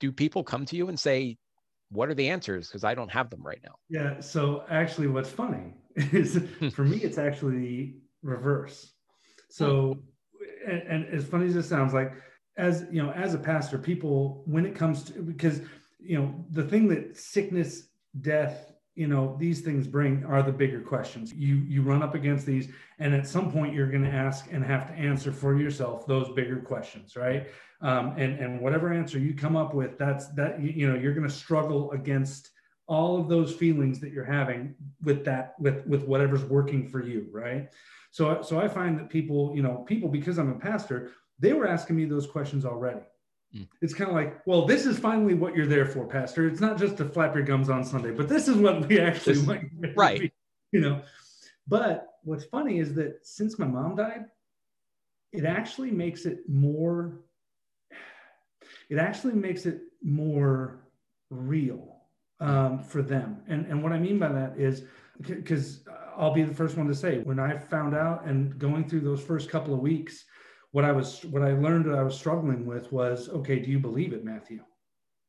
Do 0.00 0.10
people 0.12 0.42
come 0.42 0.64
to 0.66 0.76
you 0.76 0.88
and 0.88 0.98
say, 0.98 1.36
what 1.90 2.08
are 2.08 2.14
the 2.14 2.28
answers? 2.28 2.68
Because 2.68 2.84
I 2.84 2.94
don't 2.94 3.10
have 3.10 3.30
them 3.30 3.42
right 3.42 3.60
now. 3.64 3.74
Yeah. 3.88 4.20
So 4.20 4.64
actually, 4.70 5.08
what's 5.08 5.30
funny 5.30 5.74
is 5.96 6.36
hmm. 6.36 6.68
for 6.70 6.84
me, 6.84 6.98
it's 6.98 7.18
actually 7.18 7.96
reverse. 8.22 8.92
So, 9.48 9.98
and, 10.66 10.82
and, 10.82 11.06
as 11.06 11.24
funny 11.24 11.46
as 11.46 11.56
it 11.56 11.64
sounds, 11.64 11.92
like 11.92 12.12
as 12.56 12.86
you 12.90 13.02
know, 13.02 13.10
as 13.10 13.34
a 13.34 13.38
pastor, 13.38 13.78
people 13.78 14.44
when 14.46 14.64
it 14.64 14.74
comes 14.74 15.02
to 15.04 15.22
because 15.22 15.60
you 15.98 16.18
know 16.18 16.44
the 16.50 16.62
thing 16.62 16.88
that 16.88 17.16
sickness, 17.16 17.88
death, 18.20 18.72
you 18.94 19.06
know 19.06 19.36
these 19.38 19.60
things 19.60 19.86
bring 19.86 20.24
are 20.24 20.42
the 20.42 20.52
bigger 20.52 20.80
questions. 20.80 21.32
You 21.32 21.56
you 21.56 21.82
run 21.82 22.02
up 22.02 22.14
against 22.14 22.46
these 22.46 22.68
and 22.98 23.14
at 23.14 23.26
some 23.26 23.50
point 23.50 23.74
you're 23.74 23.90
going 23.90 24.04
to 24.04 24.10
ask 24.10 24.46
and 24.50 24.64
have 24.64 24.86
to 24.88 24.92
answer 24.94 25.32
for 25.32 25.56
yourself 25.56 26.06
those 26.06 26.28
bigger 26.30 26.56
questions 26.56 27.16
right? 27.16 27.48
Um, 27.80 28.14
and 28.18 28.38
and 28.38 28.60
whatever 28.60 28.92
answer 28.92 29.18
you 29.18 29.34
come 29.34 29.56
up 29.56 29.74
with 29.74 29.96
that's 29.96 30.28
that 30.34 30.60
you, 30.60 30.88
know 30.88 30.96
you're 30.98 31.14
going 31.14 31.28
to 31.28 31.34
struggle 31.34 31.92
against 31.92 32.50
all 32.86 33.20
of 33.20 33.28
those 33.28 33.54
feelings 33.54 34.00
that 34.00 34.12
you're 34.12 34.24
having 34.24 34.74
with 35.02 35.24
that 35.24 35.54
with 35.60 35.86
with 35.86 36.04
whatever's 36.04 36.44
working 36.44 36.88
for 36.88 37.02
you 37.02 37.28
right? 37.30 37.68
So 38.10 38.42
so 38.42 38.60
i 38.60 38.66
find 38.66 38.98
that 38.98 39.08
people 39.08 39.52
you 39.54 39.62
know 39.62 39.84
people 39.86 40.08
because 40.08 40.36
i'm 40.38 40.50
a 40.50 40.58
pastor 40.58 41.12
they 41.38 41.52
were 41.52 41.66
asking 41.66 41.94
me 41.96 42.04
those 42.06 42.26
questions 42.26 42.64
already 42.64 43.00
mm. 43.54 43.66
it's 43.80 43.94
kind 43.94 44.10
of 44.10 44.16
like 44.16 44.44
well 44.46 44.66
this 44.66 44.86
is 44.86 44.98
finally 44.98 45.34
what 45.34 45.54
you're 45.54 45.66
there 45.66 45.86
for 45.86 46.06
pastor 46.06 46.46
it's 46.46 46.60
not 46.60 46.78
just 46.78 46.96
to 46.96 47.04
flap 47.04 47.34
your 47.34 47.44
gums 47.44 47.68
on 47.68 47.84
sunday 47.84 48.10
but 48.10 48.28
this 48.28 48.48
is 48.48 48.56
what 48.56 48.86
we 48.88 49.00
actually 49.00 49.34
this, 49.34 49.46
want 49.46 49.62
right 49.96 50.32
you 50.72 50.80
know 50.80 51.02
but 51.68 52.08
what's 52.22 52.44
funny 52.44 52.78
is 52.78 52.94
that 52.94 53.18
since 53.22 53.58
my 53.58 53.66
mom 53.66 53.96
died 53.96 54.26
it 55.32 55.44
actually 55.44 55.90
makes 55.90 56.26
it 56.26 56.40
more 56.48 57.20
it 58.88 58.98
actually 58.98 59.34
makes 59.34 59.66
it 59.66 59.80
more 60.02 60.80
real 61.30 61.96
um, 62.40 62.78
for 62.80 63.02
them. 63.02 63.42
And, 63.48 63.66
and 63.66 63.82
what 63.82 63.92
I 63.92 63.98
mean 63.98 64.18
by 64.18 64.28
that 64.28 64.54
is 64.58 64.84
because 65.20 65.84
I'll 66.16 66.34
be 66.34 66.42
the 66.42 66.54
first 66.54 66.76
one 66.76 66.88
to 66.88 66.94
say 66.94 67.18
when 67.18 67.38
I 67.38 67.56
found 67.56 67.94
out 67.94 68.26
and 68.26 68.58
going 68.58 68.88
through 68.88 69.00
those 69.00 69.22
first 69.22 69.50
couple 69.50 69.74
of 69.74 69.80
weeks, 69.80 70.24
what 70.72 70.84
I 70.84 70.92
was 70.92 71.24
what 71.26 71.42
I 71.42 71.52
learned 71.52 71.86
that 71.86 71.98
I 71.98 72.02
was 72.02 72.14
struggling 72.14 72.66
with 72.66 72.92
was 72.92 73.28
okay, 73.28 73.58
do 73.58 73.70
you 73.70 73.78
believe 73.78 74.12
it, 74.12 74.24
Matthew? 74.24 74.60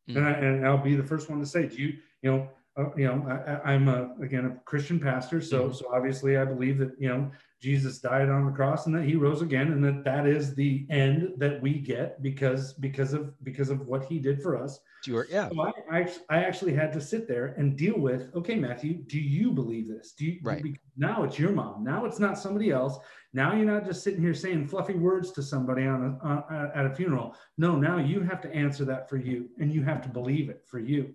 Mm-hmm. 0.09 0.17
And, 0.17 0.27
I, 0.27 0.31
and 0.31 0.65
I'll 0.65 0.77
be 0.77 0.95
the 0.95 1.03
first 1.03 1.29
one 1.29 1.39
to 1.39 1.45
say, 1.45 1.67
do 1.67 1.75
you 1.75 1.93
you 2.21 2.31
know 2.31 2.49
uh, 2.77 2.85
you 2.95 3.05
know 3.05 3.61
I, 3.65 3.73
am 3.73 3.89
a 3.89 4.13
again 4.21 4.45
a 4.45 4.55
Christian 4.63 4.99
pastor, 4.99 5.41
so 5.41 5.63
mm-hmm. 5.63 5.73
so 5.73 5.91
obviously 5.93 6.37
I 6.37 6.45
believe 6.45 6.77
that 6.77 6.91
you 6.97 7.09
know 7.09 7.31
Jesus 7.61 7.99
died 7.99 8.29
on 8.29 8.45
the 8.45 8.51
cross 8.51 8.85
and 8.85 8.95
that 8.95 9.03
he 9.03 9.15
rose 9.15 9.41
again 9.41 9.71
and 9.73 9.83
that 9.83 10.03
that 10.05 10.25
is 10.25 10.55
the 10.55 10.87
end 10.89 11.33
that 11.37 11.61
we 11.61 11.73
get 11.73 12.21
because 12.23 12.73
because 12.73 13.13
of 13.13 13.33
because 13.43 13.69
of 13.69 13.81
what 13.87 14.05
he 14.05 14.19
did 14.19 14.41
for 14.41 14.57
us. 14.57 14.79
Sure, 15.03 15.27
yeah. 15.29 15.49
So 15.49 15.61
I, 15.61 15.71
I, 15.91 16.11
I 16.29 16.43
actually 16.43 16.73
had 16.73 16.93
to 16.93 17.01
sit 17.01 17.27
there 17.27 17.47
and 17.57 17.77
deal 17.77 17.99
with 17.99 18.33
okay, 18.35 18.55
Matthew, 18.55 19.03
do 19.03 19.19
you 19.19 19.51
believe 19.51 19.89
this? 19.89 20.13
Do 20.13 20.25
you 20.25 20.39
right. 20.41 20.63
now 20.95 21.23
it's 21.23 21.37
your 21.37 21.51
mom. 21.51 21.83
Now 21.83 22.05
it's 22.05 22.19
not 22.19 22.39
somebody 22.39 22.71
else. 22.71 22.97
Now 23.33 23.53
you're 23.53 23.65
not 23.65 23.85
just 23.85 24.03
sitting 24.03 24.21
here 24.21 24.33
saying 24.33 24.67
fluffy 24.67 24.95
words 24.95 25.31
to 25.31 25.43
somebody 25.43 25.85
on 25.85 26.19
a, 26.21 26.25
on, 26.25 26.71
at 26.73 26.85
a 26.85 26.95
funeral. 26.95 27.35
No, 27.57 27.75
now 27.75 27.97
you 27.97 28.21
have 28.21 28.41
to 28.41 28.53
answer 28.53 28.85
that 28.85 29.09
for 29.09 29.17
you 29.17 29.49
and 29.59 29.73
you 29.73 29.83
have 29.83 30.01
to 30.03 30.09
believe 30.09 30.49
it 30.49 30.63
for 30.65 30.79
you. 30.79 31.13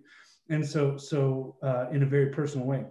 And 0.49 0.65
so 0.65 0.97
so 0.97 1.55
uh, 1.61 1.87
in 1.91 2.03
a 2.03 2.05
very 2.05 2.27
personal 2.27 2.65
way. 2.65 2.85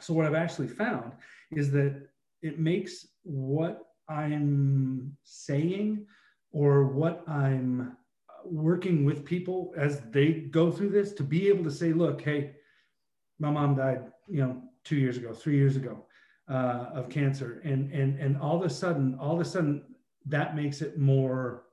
So 0.00 0.14
what 0.14 0.26
I've 0.26 0.34
actually 0.34 0.68
found 0.68 1.12
is 1.50 1.70
that 1.72 2.08
it 2.42 2.58
makes 2.58 3.06
what 3.22 3.86
I'm 4.08 5.16
saying 5.22 6.06
or 6.52 6.84
what 6.84 7.26
I'm 7.28 7.96
working 8.44 9.04
with 9.04 9.24
people 9.24 9.72
as 9.76 10.02
they 10.10 10.32
go 10.32 10.70
through 10.70 10.90
this 10.90 11.12
to 11.14 11.22
be 11.22 11.48
able 11.48 11.64
to 11.64 11.70
say, 11.70 11.92
look, 11.92 12.20
hey, 12.20 12.56
my 13.38 13.50
mom 13.50 13.76
died, 13.76 14.02
you 14.28 14.40
know, 14.40 14.62
two 14.84 14.96
years 14.96 15.16
ago, 15.16 15.32
three 15.32 15.56
years 15.56 15.76
ago 15.76 16.04
uh, 16.48 16.90
of 16.92 17.08
cancer. 17.08 17.62
And, 17.64 17.90
and, 17.92 18.18
and 18.18 18.36
all 18.36 18.56
of 18.56 18.62
a 18.62 18.70
sudden, 18.70 19.16
all 19.18 19.34
of 19.34 19.40
a 19.40 19.44
sudden 19.44 19.82
that 20.26 20.56
makes 20.56 20.82
it 20.82 20.98
more 20.98 21.64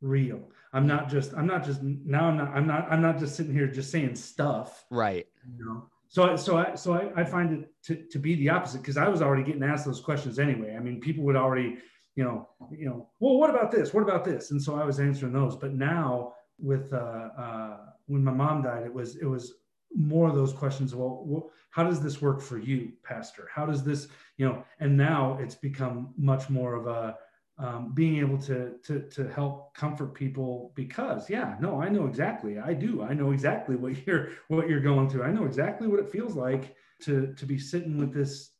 real. 0.00 0.40
I'm 0.72 0.86
not 0.86 1.08
just, 1.08 1.32
I'm 1.34 1.46
not 1.46 1.64
just 1.64 1.82
now 1.82 2.28
I'm 2.28 2.36
not, 2.36 2.48
I'm 2.48 2.66
not, 2.66 2.86
I'm 2.90 3.02
not 3.02 3.18
just 3.18 3.36
sitting 3.36 3.52
here 3.52 3.66
just 3.66 3.90
saying 3.90 4.16
stuff. 4.16 4.84
Right. 4.90 5.26
You 5.58 5.64
know? 5.64 5.86
So, 6.08 6.36
so 6.36 6.56
I, 6.56 6.74
so 6.74 6.94
I, 6.94 7.20
I 7.20 7.24
find 7.24 7.60
it 7.60 7.70
to, 7.84 7.96
to 7.96 8.18
be 8.18 8.34
the 8.36 8.48
opposite 8.48 8.80
because 8.80 8.96
I 8.96 9.08
was 9.08 9.20
already 9.20 9.42
getting 9.42 9.62
asked 9.62 9.84
those 9.84 10.00
questions 10.00 10.38
anyway. 10.38 10.74
I 10.74 10.80
mean, 10.80 11.00
people 11.00 11.24
would 11.24 11.36
already, 11.36 11.78
you 12.16 12.24
know, 12.24 12.48
you 12.70 12.86
know, 12.86 13.08
well, 13.20 13.38
what 13.38 13.50
about 13.50 13.70
this? 13.70 13.92
What 13.92 14.02
about 14.02 14.24
this? 14.24 14.50
And 14.50 14.60
so 14.60 14.74
I 14.74 14.84
was 14.84 15.00
answering 15.00 15.32
those. 15.32 15.54
But 15.54 15.74
now, 15.74 16.34
with 16.58 16.92
uh, 16.92 16.96
uh, 16.96 17.76
when 18.06 18.24
my 18.24 18.32
mom 18.32 18.62
died, 18.62 18.84
it 18.84 18.92
was 18.92 19.16
it 19.16 19.26
was 19.26 19.54
more 19.94 20.28
of 20.28 20.34
those 20.34 20.52
questions. 20.52 20.94
Well, 20.94 21.22
well, 21.24 21.50
how 21.70 21.84
does 21.84 22.00
this 22.02 22.20
work 22.20 22.40
for 22.40 22.58
you, 22.58 22.92
Pastor? 23.04 23.48
How 23.54 23.66
does 23.66 23.84
this, 23.84 24.08
you 24.36 24.46
know? 24.46 24.64
And 24.80 24.96
now 24.96 25.38
it's 25.40 25.54
become 25.54 26.14
much 26.16 26.50
more 26.50 26.74
of 26.74 26.86
a 26.86 27.16
um, 27.58 27.92
being 27.92 28.18
able 28.18 28.38
to, 28.38 28.74
to 28.84 29.08
to 29.10 29.28
help 29.28 29.74
comfort 29.74 30.14
people 30.14 30.72
because 30.76 31.28
yeah 31.28 31.56
no 31.60 31.82
i 31.82 31.88
know 31.88 32.06
exactly 32.06 32.56
i 32.60 32.72
do 32.72 33.02
i 33.02 33.12
know 33.12 33.32
exactly 33.32 33.74
what 33.74 33.94
you're 34.06 34.28
what 34.48 34.68
you're 34.68 34.80
going 34.80 35.08
through. 35.08 35.24
I 35.24 35.30
know 35.30 35.44
exactly 35.44 35.88
what 35.88 36.00
it 36.00 36.10
feels 36.10 36.34
like 36.34 36.74
to 37.02 37.34
to 37.34 37.46
be 37.46 37.58
sitting 37.58 37.98
with 37.98 38.12
this 38.12 38.50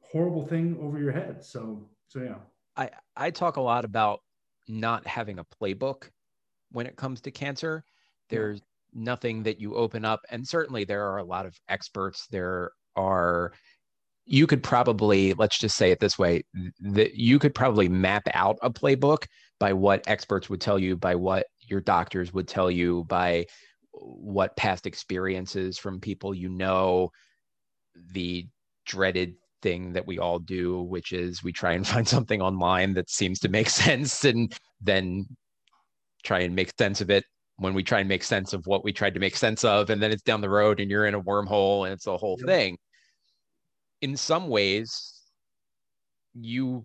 horrible 0.00 0.46
thing 0.46 0.78
over 0.80 0.98
your 0.98 1.12
head. 1.12 1.44
So 1.44 1.88
so 2.08 2.20
yeah. 2.22 2.36
I 2.76 2.90
i 3.16 3.30
talk 3.30 3.56
a 3.56 3.60
lot 3.60 3.84
about 3.84 4.20
not 4.68 5.06
having 5.06 5.38
a 5.38 5.44
playbook 5.44 6.10
when 6.72 6.86
it 6.86 6.96
comes 6.96 7.20
to 7.22 7.30
cancer. 7.30 7.84
There's 8.30 8.60
nothing 8.92 9.42
that 9.42 9.60
you 9.60 9.74
open 9.74 10.04
up 10.04 10.20
and 10.30 10.46
certainly 10.46 10.84
there 10.84 11.08
are 11.10 11.18
a 11.18 11.24
lot 11.24 11.46
of 11.46 11.58
experts. 11.68 12.26
There 12.30 12.72
are 12.96 13.52
you 14.26 14.46
could 14.46 14.62
probably 14.62 15.34
let's 15.34 15.58
just 15.58 15.76
say 15.76 15.90
it 15.90 16.00
this 16.00 16.18
way 16.18 16.42
that 16.80 17.14
you 17.14 17.38
could 17.38 17.54
probably 17.54 17.88
map 17.88 18.22
out 18.32 18.56
a 18.62 18.70
playbook 18.70 19.26
by 19.60 19.72
what 19.72 20.06
experts 20.06 20.48
would 20.48 20.60
tell 20.60 20.78
you 20.78 20.96
by 20.96 21.14
what 21.14 21.46
your 21.60 21.80
doctors 21.80 22.32
would 22.32 22.48
tell 22.48 22.70
you 22.70 23.04
by 23.04 23.44
what 23.92 24.56
past 24.56 24.86
experiences 24.86 25.78
from 25.78 26.00
people 26.00 26.34
you 26.34 26.48
know 26.48 27.10
the 28.12 28.46
dreaded 28.86 29.34
thing 29.62 29.92
that 29.92 30.06
we 30.06 30.18
all 30.18 30.38
do 30.38 30.82
which 30.82 31.12
is 31.12 31.42
we 31.42 31.52
try 31.52 31.72
and 31.72 31.86
find 31.94 32.08
something 32.08 32.40
online 32.40 32.94
that 32.94 33.10
seems 33.10 33.38
to 33.38 33.48
make 33.48 33.68
sense 33.70 34.24
and 34.24 34.56
then 34.80 35.26
try 36.22 36.40
and 36.40 36.54
make 36.54 36.72
sense 36.78 37.00
of 37.00 37.10
it 37.10 37.24
when 37.56 37.74
we 37.74 37.82
try 37.82 38.00
and 38.00 38.08
make 38.08 38.24
sense 38.24 38.52
of 38.52 38.66
what 38.66 38.82
we 38.82 38.92
tried 38.92 39.14
to 39.14 39.20
make 39.20 39.36
sense 39.36 39.64
of 39.64 39.90
and 39.90 40.02
then 40.02 40.10
it's 40.10 40.22
down 40.22 40.40
the 40.40 40.48
road 40.48 40.80
and 40.80 40.90
you're 40.90 41.06
in 41.06 41.14
a 41.14 41.22
wormhole 41.22 41.84
and 41.84 41.92
it's 41.92 42.06
a 42.06 42.16
whole 42.16 42.38
thing 42.38 42.76
in 44.04 44.18
some 44.18 44.48
ways, 44.48 45.14
you 46.34 46.84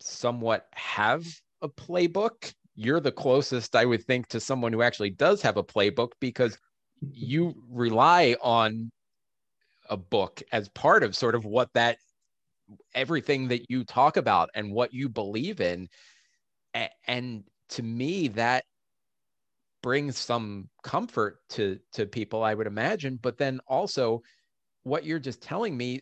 somewhat 0.00 0.66
have 0.74 1.24
a 1.62 1.68
playbook. 1.68 2.52
You're 2.74 3.00
the 3.00 3.10
closest, 3.10 3.74
I 3.74 3.86
would 3.86 4.04
think, 4.04 4.26
to 4.28 4.38
someone 4.38 4.70
who 4.70 4.82
actually 4.82 5.08
does 5.08 5.40
have 5.40 5.56
a 5.56 5.64
playbook 5.64 6.10
because 6.20 6.58
you 7.00 7.54
rely 7.70 8.36
on 8.42 8.90
a 9.88 9.96
book 9.96 10.42
as 10.52 10.68
part 10.68 11.02
of 11.02 11.16
sort 11.16 11.34
of 11.34 11.46
what 11.46 11.70
that 11.72 11.96
everything 12.94 13.48
that 13.48 13.70
you 13.70 13.82
talk 13.82 14.18
about 14.18 14.50
and 14.54 14.74
what 14.74 14.92
you 14.92 15.08
believe 15.08 15.62
in. 15.62 15.88
And 17.06 17.44
to 17.70 17.82
me, 17.82 18.28
that 18.28 18.64
brings 19.82 20.18
some 20.18 20.68
comfort 20.84 21.38
to 21.48 21.76
to 21.92 22.06
people 22.06 22.44
i 22.44 22.54
would 22.54 22.68
imagine 22.68 23.18
but 23.20 23.36
then 23.36 23.58
also 23.66 24.22
what 24.84 25.04
you're 25.04 25.18
just 25.18 25.42
telling 25.42 25.76
me 25.76 26.00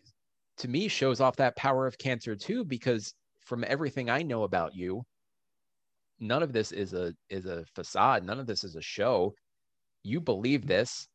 to 0.61 0.67
me 0.67 0.87
shows 0.87 1.21
off 1.21 1.35
that 1.35 1.55
power 1.55 1.85
of 1.85 1.97
cancer 1.97 2.35
too 2.35 2.63
because 2.63 3.13
from 3.41 3.63
everything 3.67 4.09
i 4.09 4.21
know 4.21 4.43
about 4.43 4.75
you 4.75 5.03
none 6.21 6.43
of 6.43 6.53
this 6.53 6.71
is 6.71 6.93
a 6.93 7.13
is 7.29 7.45
a 7.45 7.65
facade. 7.75 8.23
None 8.23 8.39
of 8.39 8.47
this 8.47 8.63
is 8.63 8.75
a 8.75 8.81
show. 8.81 9.33
You 10.03 10.21
believe 10.21 10.67
this. 10.67 11.07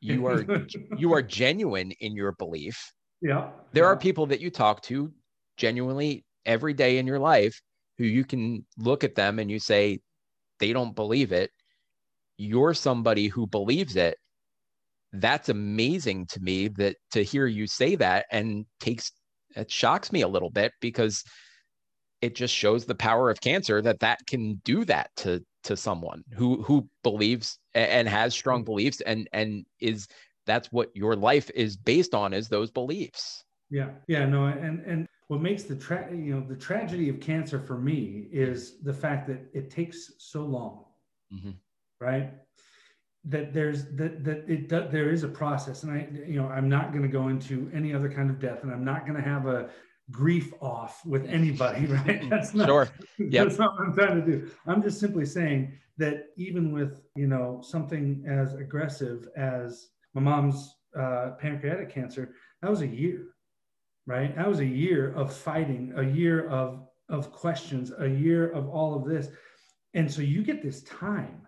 You 0.00 0.26
are 0.26 0.44
you 0.98 1.14
are 1.14 1.22
genuine 1.22 1.92
in 2.00 2.14
your 2.14 2.32
belief. 2.32 2.92
Yeah 3.22 3.50
there 3.72 3.84
yeah. 3.84 3.90
are 3.90 3.96
people 3.96 4.26
that 4.26 4.40
you 4.40 4.50
talk 4.50 4.82
to 4.82 5.12
genuinely 5.56 6.24
every 6.46 6.74
day 6.74 6.98
in 6.98 7.06
your 7.06 7.18
life 7.18 7.60
who 7.96 8.04
you 8.04 8.24
can 8.24 8.64
look 8.76 9.02
at 9.02 9.14
them 9.14 9.38
and 9.38 9.50
you 9.50 9.58
say 9.58 10.00
they 10.60 10.72
don't 10.72 10.94
believe 10.94 11.32
it. 11.32 11.50
You're 12.36 12.74
somebody 12.74 13.26
who 13.28 13.46
believes 13.46 13.96
it 13.96 14.16
that's 15.20 15.48
amazing 15.48 16.26
to 16.26 16.40
me 16.40 16.68
that 16.68 16.96
to 17.10 17.22
hear 17.22 17.46
you 17.46 17.66
say 17.66 17.96
that 17.96 18.26
and 18.30 18.66
takes 18.80 19.12
it 19.56 19.70
shocks 19.70 20.12
me 20.12 20.22
a 20.22 20.28
little 20.28 20.50
bit 20.50 20.72
because 20.80 21.24
it 22.20 22.34
just 22.34 22.54
shows 22.54 22.84
the 22.84 22.94
power 22.94 23.30
of 23.30 23.40
cancer 23.40 23.80
that 23.80 24.00
that 24.00 24.18
can 24.26 24.60
do 24.64 24.84
that 24.84 25.10
to 25.16 25.44
to 25.64 25.76
someone 25.76 26.22
who 26.34 26.62
who 26.62 26.88
believes 27.02 27.58
and 27.74 28.08
has 28.08 28.34
strong 28.34 28.64
beliefs 28.64 29.00
and 29.02 29.28
and 29.32 29.64
is 29.80 30.06
that's 30.46 30.72
what 30.72 30.88
your 30.94 31.14
life 31.14 31.50
is 31.54 31.76
based 31.76 32.14
on 32.14 32.32
is 32.32 32.48
those 32.48 32.70
beliefs. 32.70 33.44
Yeah 33.70 33.90
yeah 34.06 34.26
no 34.26 34.46
and 34.46 34.80
and 34.84 35.06
what 35.28 35.42
makes 35.42 35.64
the 35.64 35.76
tra- 35.76 36.08
you 36.10 36.34
know 36.34 36.46
the 36.46 36.56
tragedy 36.56 37.08
of 37.08 37.20
cancer 37.20 37.58
for 37.60 37.78
me 37.78 38.28
is 38.32 38.80
the 38.82 38.94
fact 38.94 39.26
that 39.28 39.40
it 39.52 39.70
takes 39.70 40.12
so 40.18 40.44
long. 40.44 40.84
Mm-hmm. 41.32 41.50
right 42.00 42.32
that 43.24 43.52
there's 43.52 43.84
that 43.96 44.24
that 44.24 44.44
it 44.48 44.68
there 44.68 45.10
is 45.10 45.24
a 45.24 45.28
process 45.28 45.82
and 45.82 45.92
i 45.92 46.08
you 46.26 46.40
know 46.40 46.48
i'm 46.48 46.68
not 46.68 46.92
going 46.92 47.02
to 47.02 47.08
go 47.08 47.28
into 47.28 47.70
any 47.74 47.92
other 47.92 48.08
kind 48.08 48.30
of 48.30 48.38
death 48.38 48.62
and 48.62 48.72
i'm 48.72 48.84
not 48.84 49.06
going 49.06 49.16
to 49.16 49.28
have 49.28 49.46
a 49.46 49.68
grief 50.10 50.52
off 50.62 51.04
with 51.04 51.26
anybody 51.26 51.84
right? 52.06 52.30
That's 52.30 52.54
not 52.54 52.68
sure. 52.68 52.88
Yep. 53.18 53.48
that's 53.48 53.58
not 53.58 53.74
what 53.74 53.86
i'm 53.86 53.94
trying 53.94 54.24
to 54.24 54.26
do. 54.26 54.50
I'm 54.66 54.82
just 54.82 55.00
simply 55.00 55.26
saying 55.26 55.76
that 55.98 56.28
even 56.36 56.72
with 56.72 57.02
you 57.16 57.26
know 57.26 57.60
something 57.62 58.24
as 58.28 58.54
aggressive 58.54 59.28
as 59.36 59.88
my 60.14 60.20
mom's 60.22 60.74
uh, 60.98 61.32
pancreatic 61.38 61.92
cancer 61.92 62.34
that 62.62 62.70
was 62.70 62.80
a 62.80 62.86
year 62.86 63.26
right? 64.08 64.34
That 64.34 64.48
was 64.48 64.60
a 64.60 64.66
year 64.66 65.12
of 65.14 65.32
fighting 65.32 65.92
a 65.96 66.02
year 66.02 66.48
of 66.48 66.88
of 67.10 67.30
questions 67.30 67.92
a 67.98 68.08
year 68.08 68.50
of 68.50 68.68
all 68.68 68.94
of 68.94 69.04
this. 69.04 69.28
And 69.94 70.10
so 70.10 70.22
you 70.22 70.42
get 70.42 70.62
this 70.62 70.82
time 70.82 71.46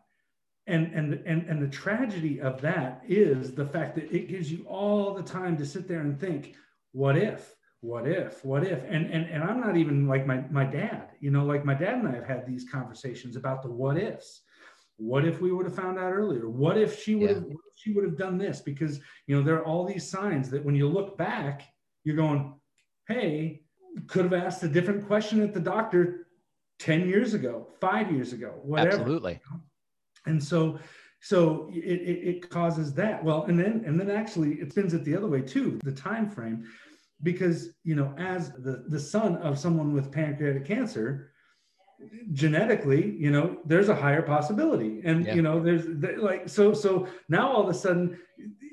and 0.70 0.92
and 0.94 1.14
and 1.26 1.42
and 1.48 1.62
the 1.62 1.68
tragedy 1.68 2.40
of 2.40 2.60
that 2.60 3.02
is 3.06 3.54
the 3.54 3.66
fact 3.66 3.94
that 3.96 4.10
it 4.12 4.28
gives 4.28 4.50
you 4.50 4.64
all 4.68 5.12
the 5.14 5.22
time 5.22 5.56
to 5.56 5.66
sit 5.66 5.88
there 5.88 6.00
and 6.00 6.18
think 6.18 6.54
what 6.92 7.16
if 7.16 7.54
what 7.80 8.06
if 8.06 8.44
what 8.44 8.64
if? 8.64 8.82
And 8.84 9.06
and, 9.10 9.26
and 9.26 9.42
i'm 9.42 9.60
not 9.60 9.76
even 9.76 10.06
like 10.06 10.26
my 10.26 10.44
my 10.50 10.64
dad 10.64 11.10
you 11.20 11.30
know 11.30 11.44
like 11.44 11.64
my 11.64 11.74
dad 11.74 11.94
and 11.94 12.08
i 12.08 12.14
have 12.14 12.26
had 12.26 12.46
these 12.46 12.66
conversations 12.70 13.36
about 13.36 13.62
the 13.62 13.70
what 13.70 13.96
ifs. 13.96 14.42
What 14.96 15.24
if 15.24 15.40
we 15.40 15.50
would 15.50 15.64
have 15.64 15.74
found 15.74 15.98
out 15.98 16.12
earlier? 16.12 16.50
What 16.50 16.76
if 16.76 17.02
she 17.02 17.14
would 17.14 17.30
have 17.30 17.44
yeah. 17.48 17.54
she 17.74 17.92
would 17.92 18.04
have 18.04 18.18
done 18.18 18.36
this? 18.36 18.60
Because 18.60 19.00
you 19.26 19.34
know 19.34 19.42
there 19.42 19.56
are 19.56 19.64
all 19.64 19.86
these 19.86 20.06
signs 20.06 20.50
that 20.50 20.62
when 20.62 20.74
you 20.74 20.88
look 20.88 21.16
back 21.16 21.62
you're 22.04 22.16
going 22.16 22.54
hey 23.08 23.62
could 24.06 24.24
have 24.24 24.34
asked 24.34 24.62
a 24.62 24.68
different 24.68 25.06
question 25.06 25.42
at 25.42 25.54
the 25.54 25.60
doctor 25.60 26.26
10 26.80 27.08
years 27.08 27.34
ago 27.34 27.66
five 27.80 28.12
years 28.12 28.32
ago 28.32 28.54
whatever. 28.62 28.98
Absolutely 28.98 29.40
and 30.26 30.42
so 30.42 30.78
so 31.22 31.68
it, 31.70 32.00
it, 32.00 32.28
it, 32.28 32.50
causes 32.50 32.94
that. 32.94 33.22
Well 33.22 33.44
and 33.44 33.58
then 33.58 33.82
and 33.86 34.00
then 34.00 34.10
actually 34.10 34.54
it 34.54 34.70
spins 34.72 34.94
it 34.94 35.04
the 35.04 35.16
other 35.16 35.28
way 35.28 35.42
too 35.42 35.78
the 35.84 35.92
time 35.92 36.28
frame 36.28 36.64
because 37.22 37.70
you 37.84 37.94
know 37.94 38.14
as 38.18 38.52
the 38.52 38.84
the 38.88 38.98
son 38.98 39.36
of 39.36 39.58
someone 39.58 39.92
with 39.92 40.10
pancreatic 40.10 40.64
cancer 40.64 41.32
genetically 42.32 43.14
you 43.18 43.30
know 43.30 43.58
there's 43.66 43.90
a 43.90 43.94
higher 43.94 44.22
possibility. 44.22 45.02
And 45.04 45.26
yeah. 45.26 45.34
you 45.34 45.42
know 45.42 45.60
there's 45.62 45.86
like 46.18 46.48
so 46.48 46.72
so 46.72 47.06
now 47.28 47.50
all 47.50 47.62
of 47.62 47.68
a 47.68 47.74
sudden 47.74 48.18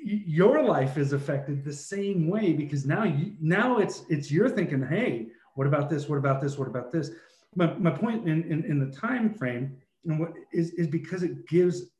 your 0.05 0.63
life 0.63 0.97
is 0.97 1.11
affected 1.11 1.65
the 1.65 1.73
same 1.73 2.29
way 2.29 2.53
because 2.53 2.85
now 2.85 3.03
you 3.03 3.33
now 3.41 3.79
it's 3.79 4.05
it's 4.09 4.31
you're 4.31 4.49
thinking 4.49 4.81
hey 4.81 5.27
what 5.57 5.65
about 5.65 5.89
this? 5.89 6.07
What 6.07 6.19
about 6.19 6.39
this? 6.39 6.55
What 6.57 6.67
about 6.67 6.91
this? 6.91 7.09
My, 7.55 7.73
my 7.73 7.89
point 7.89 8.29
in, 8.29 8.43
in 8.43 8.63
in 8.63 8.79
the 8.79 8.95
time 8.95 9.33
frame 9.33 9.75
and 10.07 10.19
what 10.19 10.33
is 10.51 10.71
is 10.71 10.87
because 10.87 11.23
it 11.23 11.47
gives 11.47 11.91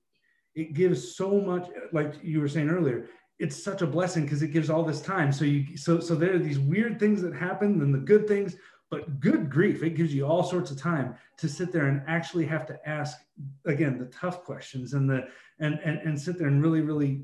it 0.55 0.73
gives 0.73 1.15
so 1.15 1.39
much 1.39 1.67
like 1.91 2.15
you 2.23 2.39
were 2.39 2.47
saying 2.47 2.69
earlier 2.69 3.07
it's 3.39 3.61
such 3.63 3.81
a 3.81 3.87
blessing 3.87 4.23
because 4.23 4.41
it 4.41 4.51
gives 4.51 4.69
all 4.69 4.83
this 4.83 5.01
time 5.01 5.31
so 5.31 5.45
you 5.45 5.77
so 5.77 5.99
so 5.99 6.15
there 6.15 6.33
are 6.33 6.39
these 6.39 6.59
weird 6.59 6.99
things 6.99 7.21
that 7.21 7.33
happen 7.33 7.81
and 7.81 7.93
the 7.93 7.99
good 7.99 8.27
things 8.27 8.55
but 8.89 9.19
good 9.19 9.49
grief 9.49 9.83
it 9.83 9.91
gives 9.91 10.13
you 10.13 10.25
all 10.25 10.43
sorts 10.43 10.71
of 10.71 10.77
time 10.77 11.15
to 11.37 11.47
sit 11.47 11.71
there 11.71 11.87
and 11.87 12.01
actually 12.07 12.45
have 12.45 12.65
to 12.65 12.77
ask 12.89 13.17
again 13.65 13.97
the 13.97 14.05
tough 14.05 14.43
questions 14.43 14.93
and 14.93 15.09
the 15.09 15.27
and 15.59 15.79
and, 15.83 15.99
and 15.99 16.19
sit 16.19 16.37
there 16.37 16.47
and 16.47 16.63
really 16.63 16.81
really 16.81 17.21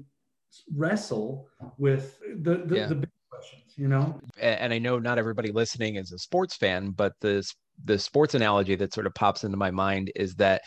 wrestle 0.75 1.47
with 1.77 2.19
the 2.43 2.57
the, 2.65 2.75
yeah. 2.75 2.85
the 2.85 2.95
big 2.95 3.09
questions 3.31 3.73
you 3.75 3.87
know 3.87 4.19
and 4.39 4.71
i 4.71 4.77
know 4.77 4.99
not 4.99 5.17
everybody 5.17 5.51
listening 5.51 5.95
is 5.95 6.11
a 6.11 6.19
sports 6.19 6.55
fan 6.55 6.91
but 6.91 7.13
the 7.21 7.43
the 7.85 7.97
sports 7.99 8.35
analogy 8.35 8.75
that 8.75 8.93
sort 8.93 9.07
of 9.07 9.13
pops 9.13 9.43
into 9.43 9.57
my 9.57 9.71
mind 9.71 10.11
is 10.15 10.35
that 10.35 10.61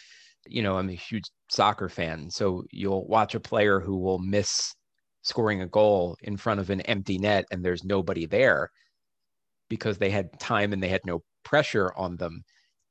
you 0.47 0.63
know 0.63 0.77
i'm 0.79 0.89
a 0.89 0.93
huge 0.93 1.25
soccer 1.51 1.89
fan. 1.89 2.31
So 2.31 2.65
you'll 2.71 3.07
watch 3.07 3.35
a 3.35 3.41
player 3.41 3.81
who 3.81 3.97
will 3.99 4.19
miss 4.19 4.75
scoring 5.23 5.63
a 5.63 5.67
goal 5.67 6.17
in 6.23 6.37
front 6.37 6.61
of 6.61 6.71
an 6.71 6.81
empty 6.83 7.19
net 7.19 7.45
and 7.51 7.65
there's 7.65 7.85
nobody 7.85 8.27
there 8.27 8.71
because 9.69 9.99
they 9.99 10.11
had 10.11 10.39
time 10.39 10.73
and 10.73 10.83
they 10.83 10.89
had 10.89 11.05
no 11.05 11.23
pressure 11.45 11.93
on 11.97 12.17
them. 12.17 12.43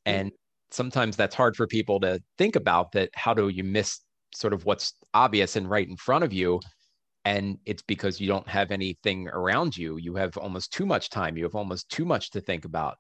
And 0.06 0.32
sometimes 0.72 1.16
that's 1.16 1.36
hard 1.36 1.56
for 1.56 1.68
people 1.68 2.00
to 2.02 2.22
think 2.38 2.56
about 2.56 2.92
that 2.94 3.10
how 3.16 3.34
do 3.34 3.50
you 3.50 3.64
miss 3.64 4.02
sort 4.34 4.54
of 4.54 4.66
what's 4.66 4.94
obvious 5.14 5.56
and 5.56 5.70
right 5.70 5.88
in 5.88 5.98
front 5.98 6.24
of 6.24 6.34
you? 6.34 6.60
And 7.26 7.58
it's 7.66 7.84
because 7.84 8.20
you 8.22 8.28
don't 8.28 8.48
have 8.48 8.72
anything 8.72 9.28
around 9.30 9.76
you. 9.78 9.98
You 9.98 10.16
have 10.16 10.38
almost 10.38 10.74
too 10.74 10.86
much 10.86 11.10
time. 11.10 11.38
You 11.38 11.44
have 11.44 11.56
almost 11.56 11.90
too 11.90 12.06
much 12.06 12.30
to 12.32 12.42
think 12.42 12.66
about 12.66 12.98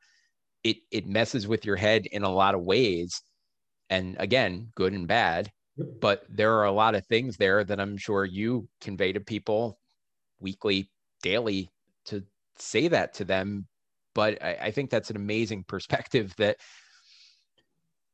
it 0.65 0.77
it 0.91 1.07
messes 1.07 1.47
with 1.47 1.65
your 1.65 1.77
head 1.77 2.05
in 2.11 2.23
a 2.23 2.29
lot 2.29 2.55
of 2.55 2.61
ways. 2.65 3.21
And 3.89 4.17
again 4.19 4.71
good 4.75 4.93
and 4.93 5.07
bad 5.07 5.51
but 6.01 6.23
there 6.29 6.53
are 6.55 6.65
a 6.65 6.71
lot 6.71 6.95
of 6.95 7.05
things 7.05 7.37
there 7.37 7.63
that 7.63 7.79
i'm 7.79 7.97
sure 7.97 8.25
you 8.25 8.67
convey 8.81 9.11
to 9.13 9.19
people 9.19 9.77
weekly 10.39 10.89
daily 11.21 11.69
to 12.05 12.23
say 12.57 12.87
that 12.87 13.13
to 13.15 13.25
them. 13.25 13.67
But 14.13 14.41
I, 14.43 14.57
I 14.61 14.71
think 14.71 14.89
that's 14.89 15.09
an 15.09 15.15
amazing 15.15 15.63
perspective 15.67 16.33
that 16.37 16.57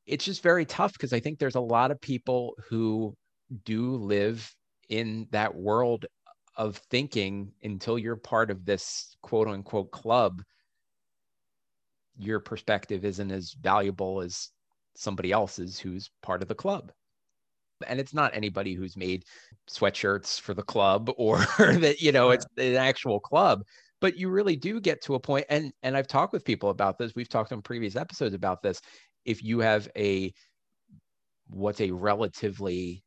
it's 0.06 0.26
just 0.26 0.42
very 0.42 0.66
tough 0.66 0.94
because 0.94 1.14
i 1.14 1.20
think 1.20 1.38
there's 1.38 1.56
a 1.56 1.62
lot 1.62 1.92
of 1.92 2.02
people 2.02 2.56
who 2.68 3.16
do 3.66 3.96
live 3.96 4.52
in 4.90 5.28
that 5.32 5.54
world 5.54 6.06
of 6.58 6.78
thinking 6.90 7.52
until 7.64 8.00
you're 8.00 8.16
part 8.16 8.50
of 8.50 8.66
this 8.66 9.16
quote 9.22 9.48
unquote 9.48 9.92
club 9.92 10.42
your 12.18 12.40
perspective 12.40 13.06
isn't 13.06 13.32
as 13.32 13.54
valuable 13.54 14.22
as 14.22 14.50
somebody 14.96 15.32
else's 15.32 15.80
who's 15.80 16.10
part 16.22 16.42
of 16.42 16.48
the 16.48 16.56
club. 16.56 16.92
And 17.88 18.00
it's 18.00 18.14
not 18.14 18.36
anybody 18.36 18.76
who's 18.76 18.96
made 18.96 19.24
sweatshirts 19.70 20.40
for 20.40 20.54
the 20.54 20.64
club 20.64 21.10
or 21.18 21.40
that 21.58 22.02
you 22.02 22.12
know 22.12 22.32
it's 22.32 22.46
an 22.58 22.76
actual 22.76 23.20
club. 23.20 23.64
But 24.00 24.18
you 24.18 24.30
really 24.30 24.56
do 24.56 24.80
get 24.80 25.02
to 25.04 25.16
a 25.16 25.20
point 25.20 25.46
and 25.50 25.72
and 25.84 25.96
I've 25.96 26.08
talked 26.08 26.34
with 26.34 26.46
people 26.46 26.70
about 26.70 26.98
this. 26.98 27.14
We've 27.16 27.30
talked 27.30 27.52
on 27.52 27.62
previous 27.62 27.96
episodes 27.96 28.36
about 28.36 28.62
this. 28.62 28.82
If 29.26 29.44
you 29.44 29.60
have 29.60 29.88
a 29.98 30.34
what's 31.50 31.82
a 31.82 31.92
relatively 31.92 33.04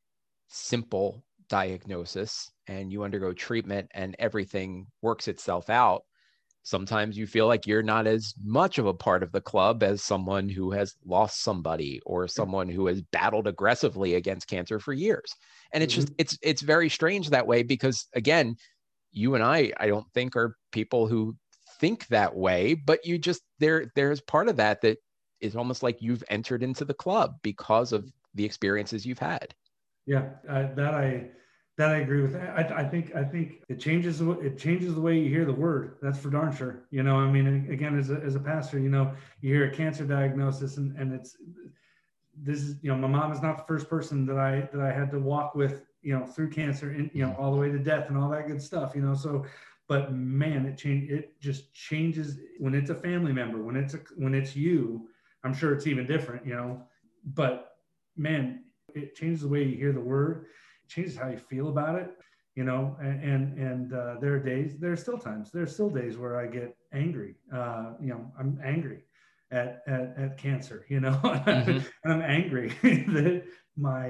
simple 0.48 1.24
diagnosis 1.48 2.50
and 2.66 2.92
you 2.92 3.02
undergo 3.02 3.32
treatment 3.32 3.88
and 3.94 4.16
everything 4.18 4.86
works 5.02 5.28
itself 5.28 5.70
out 5.70 6.02
sometimes 6.64 7.16
you 7.16 7.27
feel 7.27 7.46
like 7.46 7.66
you're 7.66 7.83
not 7.83 8.07
as 8.07 8.35
much 8.42 8.79
of 8.79 8.87
a 8.87 8.94
part 8.94 9.22
of 9.22 9.31
the 9.31 9.40
club 9.40 9.83
as 9.83 10.03
someone 10.03 10.48
who 10.48 10.72
has 10.72 10.96
lost 11.05 11.42
somebody 11.42 12.00
or 12.05 12.27
someone 12.27 12.68
who 12.68 12.87
has 12.87 13.03
battled 13.12 13.46
aggressively 13.46 14.14
against 14.14 14.48
cancer 14.48 14.81
for 14.81 14.94
years. 14.94 15.31
And 15.72 15.85
it's 15.85 15.94
just 15.94 16.09
mm-hmm. 16.09 16.16
it's 16.18 16.38
it's 16.42 16.62
very 16.62 16.88
strange 16.88 17.31
that 17.31 17.46
way 17.46 17.62
because 17.62 18.09
again 18.14 18.57
you 19.12 19.35
and 19.37 19.44
i 19.44 19.72
i 19.79 19.87
don't 19.87 20.11
think 20.12 20.37
are 20.37 20.57
people 20.72 21.07
who 21.07 21.37
think 21.81 22.07
that 22.09 22.35
way 22.35 22.74
but 22.74 23.05
you 23.05 23.16
just 23.18 23.42
there 23.59 23.90
there's 23.94 24.20
part 24.20 24.48
of 24.48 24.57
that 24.57 24.81
that 24.81 24.98
is 25.40 25.57
almost 25.57 25.83
like 25.83 26.00
you've 26.00 26.24
entered 26.29 26.62
into 26.62 26.85
the 26.85 26.94
club 26.94 27.35
because 27.42 27.92
of 27.92 28.11
the 28.35 28.44
experiences 28.44 29.05
you've 29.05 29.18
had. 29.18 29.55
Yeah 30.07 30.31
uh, 30.48 30.74
that 30.74 30.94
i 30.94 31.29
that 31.76 31.90
I 31.90 31.98
agree 31.98 32.22
with. 32.22 32.37
I, 32.37 32.72
I 32.76 32.84
think 32.84 33.14
I 33.16 33.24
think 33.24 33.62
it 33.68 33.80
changes 33.80 34.20
it 34.20 34.58
changes 34.58 34.94
the 34.94 35.00
way 35.00 35.18
you 35.18 35.28
hear 35.28 35.44
the 35.44 35.52
word. 35.52 35.96
That's 36.00 36.18
for 36.18 36.30
darn 36.30 36.54
sure. 36.54 36.84
You 36.90 37.02
know, 37.02 37.16
I 37.16 37.30
mean, 37.30 37.68
again, 37.70 37.98
as 37.98 38.10
a, 38.10 38.16
as 38.16 38.37
a 38.37 38.40
pastor, 38.40 38.78
you 38.78 38.90
know, 38.90 39.12
you 39.40 39.52
hear 39.52 39.64
a 39.64 39.74
cancer 39.74 40.04
diagnosis 40.04 40.76
and 40.76 40.96
and 40.96 41.12
it's 41.12 41.37
this 42.42 42.60
is 42.60 42.76
you 42.82 42.90
know 42.90 42.96
my 42.96 43.08
mom 43.08 43.32
is 43.32 43.42
not 43.42 43.58
the 43.58 43.64
first 43.64 43.88
person 43.88 44.26
that 44.26 44.38
I 44.38 44.68
that 44.72 44.80
I 44.80 44.92
had 44.92 45.10
to 45.12 45.18
walk 45.18 45.54
with 45.54 45.84
you 46.02 46.16
know 46.16 46.24
through 46.26 46.50
cancer 46.50 46.90
and 46.90 47.10
you 47.12 47.24
know 47.24 47.32
mm-hmm. 47.32 47.42
all 47.42 47.52
the 47.52 47.58
way 47.58 47.70
to 47.70 47.78
death 47.78 48.08
and 48.08 48.18
all 48.18 48.30
that 48.30 48.46
good 48.46 48.62
stuff 48.62 48.92
you 48.94 49.02
know 49.02 49.14
so 49.14 49.44
but 49.88 50.12
man 50.12 50.66
it 50.66 50.76
change 50.76 51.10
it 51.10 51.40
just 51.40 51.72
changes 51.74 52.38
when 52.58 52.74
it's 52.74 52.90
a 52.90 52.94
family 52.94 53.32
member 53.32 53.62
when 53.62 53.74
it's 53.74 53.94
a 53.94 54.00
when 54.16 54.34
it's 54.34 54.54
you 54.54 55.08
i'm 55.42 55.54
sure 55.54 55.72
it's 55.72 55.87
even 55.87 56.06
different 56.06 56.46
you 56.46 56.54
know 56.54 56.80
but 57.34 57.76
man 58.16 58.64
it 58.94 59.16
changes 59.16 59.40
the 59.40 59.48
way 59.48 59.64
you 59.64 59.76
hear 59.76 59.92
the 59.92 60.00
word 60.00 60.46
changes 60.94 61.16
how 61.16 61.28
you 61.28 61.38
feel 61.38 61.68
about 61.68 61.96
it 61.96 62.11
you 62.54 62.64
know 62.64 62.96
and 63.00 63.22
and, 63.22 63.59
and 63.59 63.92
uh, 63.92 64.14
there 64.20 64.35
are 64.35 64.38
days 64.38 64.78
there 64.78 64.92
are 64.92 64.96
still 64.96 65.18
times 65.18 65.50
there 65.50 65.62
are 65.62 65.66
still 65.66 65.90
days 65.90 66.16
where 66.16 66.38
i 66.38 66.46
get 66.46 66.76
angry 66.92 67.35
uh, 67.52 67.92
you 68.00 68.09
know 68.09 68.30
i'm 68.38 68.59
angry 68.64 69.00
at 69.50 69.83
at, 69.87 70.14
at 70.16 70.38
cancer 70.38 70.87
you 70.88 71.00
know 71.00 71.12
mm-hmm. 71.24 71.70
and 72.04 72.12
i'm 72.12 72.22
angry 72.22 72.68
that 72.83 73.42
my 73.76 74.09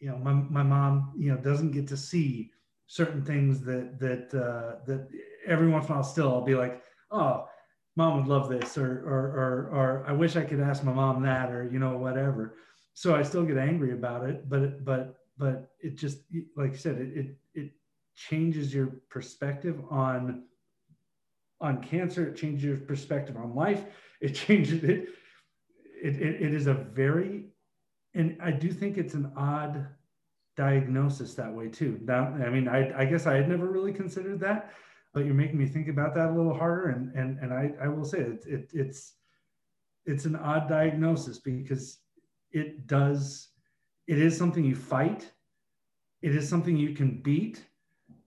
you 0.00 0.08
know 0.08 0.18
my, 0.18 0.32
my 0.32 0.62
mom 0.62 1.12
you 1.16 1.30
know 1.30 1.38
doesn't 1.38 1.72
get 1.72 1.86
to 1.88 1.96
see 1.96 2.50
certain 2.88 3.22
things 3.22 3.60
that 3.60 3.98
that 4.00 4.34
uh, 4.34 4.84
that 4.86 5.08
every 5.46 5.68
once 5.68 5.86
in 5.86 5.92
a 5.92 5.94
while 5.94 6.04
still 6.04 6.32
I'll 6.32 6.42
be 6.42 6.56
like, 6.56 6.82
oh, 7.12 7.46
mom 7.96 8.16
would 8.16 8.26
love 8.26 8.48
this, 8.48 8.76
or 8.76 9.04
or 9.06 9.22
or 9.40 9.78
or 9.78 10.04
I 10.08 10.12
wish 10.12 10.36
I 10.36 10.44
could 10.44 10.60
ask 10.60 10.82
my 10.82 10.92
mom 10.92 11.22
that, 11.22 11.52
or 11.52 11.68
you 11.70 11.78
know 11.78 11.96
whatever. 11.96 12.56
So 12.94 13.14
I 13.14 13.22
still 13.22 13.44
get 13.44 13.58
angry 13.58 13.92
about 13.92 14.28
it, 14.28 14.48
but 14.48 14.84
but 14.84 15.17
but 15.38 15.70
it 15.80 15.96
just 15.96 16.18
like 16.56 16.72
you 16.72 16.78
said, 16.78 16.98
it 16.98 17.16
it, 17.16 17.36
it 17.54 17.72
changes 18.16 18.74
your 18.74 18.88
perspective 19.08 19.80
on 19.90 20.44
on 21.60 21.82
cancer. 21.82 22.28
It 22.28 22.36
changes 22.36 22.64
your 22.64 22.76
perspective 22.76 23.36
on 23.36 23.54
life. 23.54 23.84
It 24.20 24.34
changes 24.34 24.84
it. 24.84 25.08
It, 26.00 26.16
it, 26.16 26.42
it 26.42 26.54
is 26.54 26.66
a 26.66 26.74
very 26.74 27.46
and 28.14 28.36
I 28.40 28.50
do 28.50 28.72
think 28.72 28.98
it's 28.98 29.14
an 29.14 29.32
odd 29.36 29.86
diagnosis 30.56 31.34
that 31.34 31.52
way 31.52 31.68
too. 31.68 32.00
Now, 32.02 32.34
I 32.44 32.50
mean, 32.50 32.66
I, 32.68 33.02
I 33.02 33.04
guess 33.04 33.26
I 33.26 33.34
had 33.34 33.48
never 33.48 33.66
really 33.66 33.92
considered 33.92 34.40
that, 34.40 34.72
but 35.14 35.24
you're 35.24 35.34
making 35.34 35.58
me 35.58 35.66
think 35.66 35.88
about 35.88 36.14
that 36.16 36.30
a 36.30 36.32
little 36.32 36.54
harder. 36.54 36.88
And 36.88 37.14
and 37.14 37.38
and 37.38 37.52
I, 37.52 37.72
I 37.80 37.88
will 37.88 38.04
say 38.04 38.18
it, 38.18 38.44
it 38.46 38.70
it's 38.72 39.14
it's 40.04 40.24
an 40.24 40.36
odd 40.36 40.68
diagnosis 40.68 41.38
because 41.38 41.98
it 42.50 42.86
does 42.86 43.48
it 44.08 44.18
is 44.18 44.36
something 44.36 44.64
you 44.64 44.74
fight. 44.74 45.30
It 46.22 46.34
is 46.34 46.48
something 46.48 46.76
you 46.76 46.94
can 46.94 47.20
beat, 47.22 47.64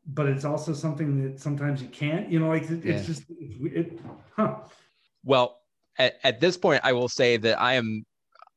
but 0.05 0.27
it's 0.27 0.45
also 0.45 0.73
something 0.73 1.21
that 1.23 1.41
sometimes 1.41 1.81
you 1.81 1.89
can't. 1.89 2.31
You 2.31 2.39
know, 2.39 2.47
like 2.47 2.69
it, 2.69 2.85
yeah. 2.85 2.93
it's 2.93 3.07
just 3.07 3.23
it, 3.29 3.73
it 3.73 3.99
huh. 4.37 4.59
Well, 5.25 5.57
at, 5.97 6.15
at 6.23 6.39
this 6.39 6.55
point, 6.55 6.81
I 6.83 6.93
will 6.93 7.09
say 7.09 7.35
that 7.37 7.59
I 7.59 7.73
am 7.73 8.05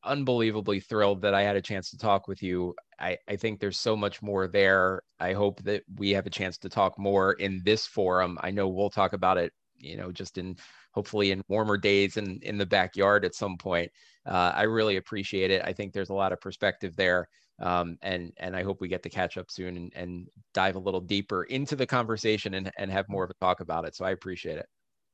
unbelievably 0.04 0.80
thrilled 0.80 1.22
that 1.22 1.34
I 1.34 1.42
had 1.42 1.56
a 1.56 1.62
chance 1.62 1.90
to 1.90 1.98
talk 1.98 2.28
with 2.28 2.42
you. 2.42 2.74
I, 3.00 3.16
I 3.26 3.36
think 3.36 3.58
there's 3.58 3.80
so 3.80 3.96
much 3.96 4.22
more 4.22 4.46
there. 4.46 5.02
I 5.18 5.32
hope 5.32 5.62
that 5.62 5.82
we 5.96 6.10
have 6.10 6.26
a 6.26 6.30
chance 6.30 6.58
to 6.58 6.68
talk 6.68 6.98
more 6.98 7.32
in 7.32 7.62
this 7.64 7.86
forum. 7.86 8.38
I 8.42 8.50
know 8.50 8.68
we'll 8.68 8.90
talk 8.90 9.14
about 9.14 9.38
it, 9.38 9.52
you 9.78 9.96
know, 9.96 10.12
just 10.12 10.38
in 10.38 10.56
hopefully 10.94 11.32
in 11.32 11.42
warmer 11.48 11.76
days 11.76 12.16
and 12.16 12.42
in 12.42 12.56
the 12.56 12.66
backyard 12.66 13.24
at 13.24 13.34
some 13.34 13.56
point. 13.58 13.90
Uh, 14.26 14.52
I 14.54 14.62
really 14.62 14.96
appreciate 14.96 15.50
it. 15.50 15.62
I 15.64 15.72
think 15.72 15.92
there's 15.92 16.10
a 16.10 16.14
lot 16.14 16.32
of 16.32 16.40
perspective 16.40 16.96
there. 16.96 17.28
Um, 17.60 17.98
and 18.02 18.32
and 18.38 18.56
I 18.56 18.62
hope 18.64 18.80
we 18.80 18.88
get 18.88 19.02
to 19.04 19.10
catch 19.10 19.36
up 19.36 19.50
soon 19.50 19.76
and, 19.76 19.92
and 19.94 20.28
dive 20.54 20.76
a 20.76 20.80
little 20.80 21.00
deeper 21.00 21.44
into 21.44 21.76
the 21.76 21.86
conversation 21.86 22.54
and, 22.54 22.70
and 22.78 22.90
have 22.90 23.08
more 23.08 23.24
of 23.24 23.30
a 23.30 23.34
talk 23.34 23.60
about 23.60 23.84
it. 23.84 23.94
So 23.94 24.04
I 24.04 24.10
appreciate 24.10 24.58
it. 24.58 24.66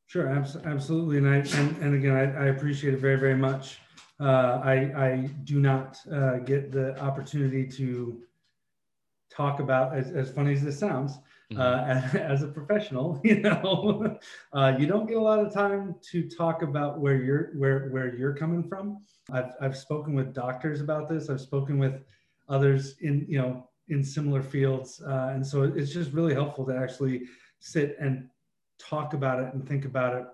Sure, 0.06 0.28
absolutely, 0.28 1.18
and 1.18 1.28
I 1.28 1.36
and, 1.36 1.76
and 1.82 1.94
again 1.94 2.16
I, 2.16 2.44
I 2.44 2.46
appreciate 2.46 2.94
it 2.94 3.00
very 3.00 3.16
very 3.16 3.36
much. 3.36 3.78
Uh, 4.18 4.60
I, 4.62 4.74
I 4.96 5.30
do 5.44 5.60
not 5.60 5.98
uh, 6.12 6.38
get 6.38 6.72
the 6.72 6.98
opportunity 7.00 7.66
to 7.66 8.20
talk 9.30 9.60
about, 9.60 9.94
as, 9.94 10.10
as 10.10 10.30
funny 10.30 10.52
as 10.52 10.62
this 10.62 10.78
sounds, 10.78 11.18
mm-hmm. 11.52 11.60
uh, 11.60 12.18
as 12.20 12.42
a 12.42 12.48
professional, 12.48 13.20
you 13.24 13.40
know, 13.40 14.18
uh, 14.52 14.74
you 14.78 14.86
don't 14.86 15.06
get 15.06 15.16
a 15.16 15.20
lot 15.20 15.38
of 15.38 15.52
time 15.52 15.94
to 16.10 16.28
talk 16.28 16.62
about 16.62 17.00
where 17.00 17.16
you're 17.16 17.52
where 17.56 17.88
where 17.88 18.14
you're 18.14 18.34
coming 18.34 18.62
from. 18.62 19.02
I've 19.32 19.52
I've 19.60 19.76
spoken 19.76 20.14
with 20.14 20.32
doctors 20.34 20.80
about 20.80 21.08
this. 21.08 21.30
I've 21.30 21.40
spoken 21.40 21.78
with 21.78 22.02
others 22.48 22.96
in 23.00 23.26
you 23.28 23.38
know 23.38 23.68
in 23.88 24.04
similar 24.04 24.42
fields, 24.42 25.00
uh, 25.06 25.30
and 25.32 25.46
so 25.46 25.62
it's 25.62 25.92
just 25.92 26.12
really 26.12 26.34
helpful 26.34 26.64
to 26.66 26.76
actually 26.76 27.22
sit 27.58 27.96
and 28.00 28.28
talk 28.78 29.14
about 29.14 29.40
it 29.40 29.52
and 29.52 29.68
think 29.68 29.84
about 29.84 30.16
it 30.16 30.24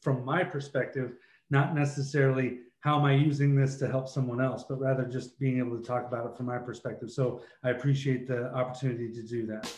from 0.00 0.24
my 0.24 0.44
perspective, 0.44 1.12
not 1.50 1.74
necessarily 1.74 2.58
how 2.80 2.98
am 2.98 3.06
I 3.06 3.14
using 3.14 3.56
this 3.56 3.76
to 3.78 3.88
help 3.88 4.08
someone 4.08 4.42
else, 4.42 4.64
but 4.68 4.78
rather 4.78 5.04
just 5.04 5.40
being 5.40 5.58
able 5.58 5.78
to 5.78 5.82
talk 5.82 6.06
about 6.06 6.26
it 6.26 6.36
from 6.36 6.44
my 6.46 6.58
perspective. 6.58 7.10
So 7.10 7.40
I 7.62 7.70
appreciate 7.70 8.28
the 8.28 8.54
opportunity 8.54 9.10
to 9.10 9.22
do 9.22 9.46
that. 9.46 9.72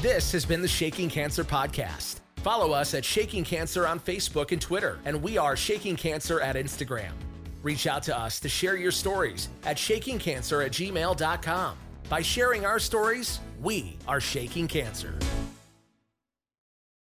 This 0.00 0.30
has 0.30 0.44
been 0.44 0.62
the 0.62 0.68
Shaking 0.68 1.10
Cancer 1.10 1.42
Podcast. 1.42 2.20
Follow 2.36 2.70
us 2.70 2.94
at 2.94 3.04
Shaking 3.04 3.42
Cancer 3.42 3.84
on 3.84 3.98
Facebook 3.98 4.52
and 4.52 4.60
Twitter, 4.60 5.00
and 5.04 5.20
we 5.20 5.38
are 5.38 5.56
Shaking 5.56 5.96
Cancer 5.96 6.40
at 6.40 6.54
Instagram. 6.54 7.10
Reach 7.64 7.88
out 7.88 8.04
to 8.04 8.16
us 8.16 8.38
to 8.40 8.48
share 8.48 8.76
your 8.76 8.92
stories 8.92 9.48
at 9.64 9.76
shakingcancer 9.76 10.64
at 10.64 10.70
gmail.com. 10.70 11.76
By 12.08 12.22
sharing 12.22 12.64
our 12.64 12.78
stories, 12.78 13.40
we 13.60 13.98
are 14.06 14.20
Shaking 14.20 14.68
Cancer. 14.68 15.18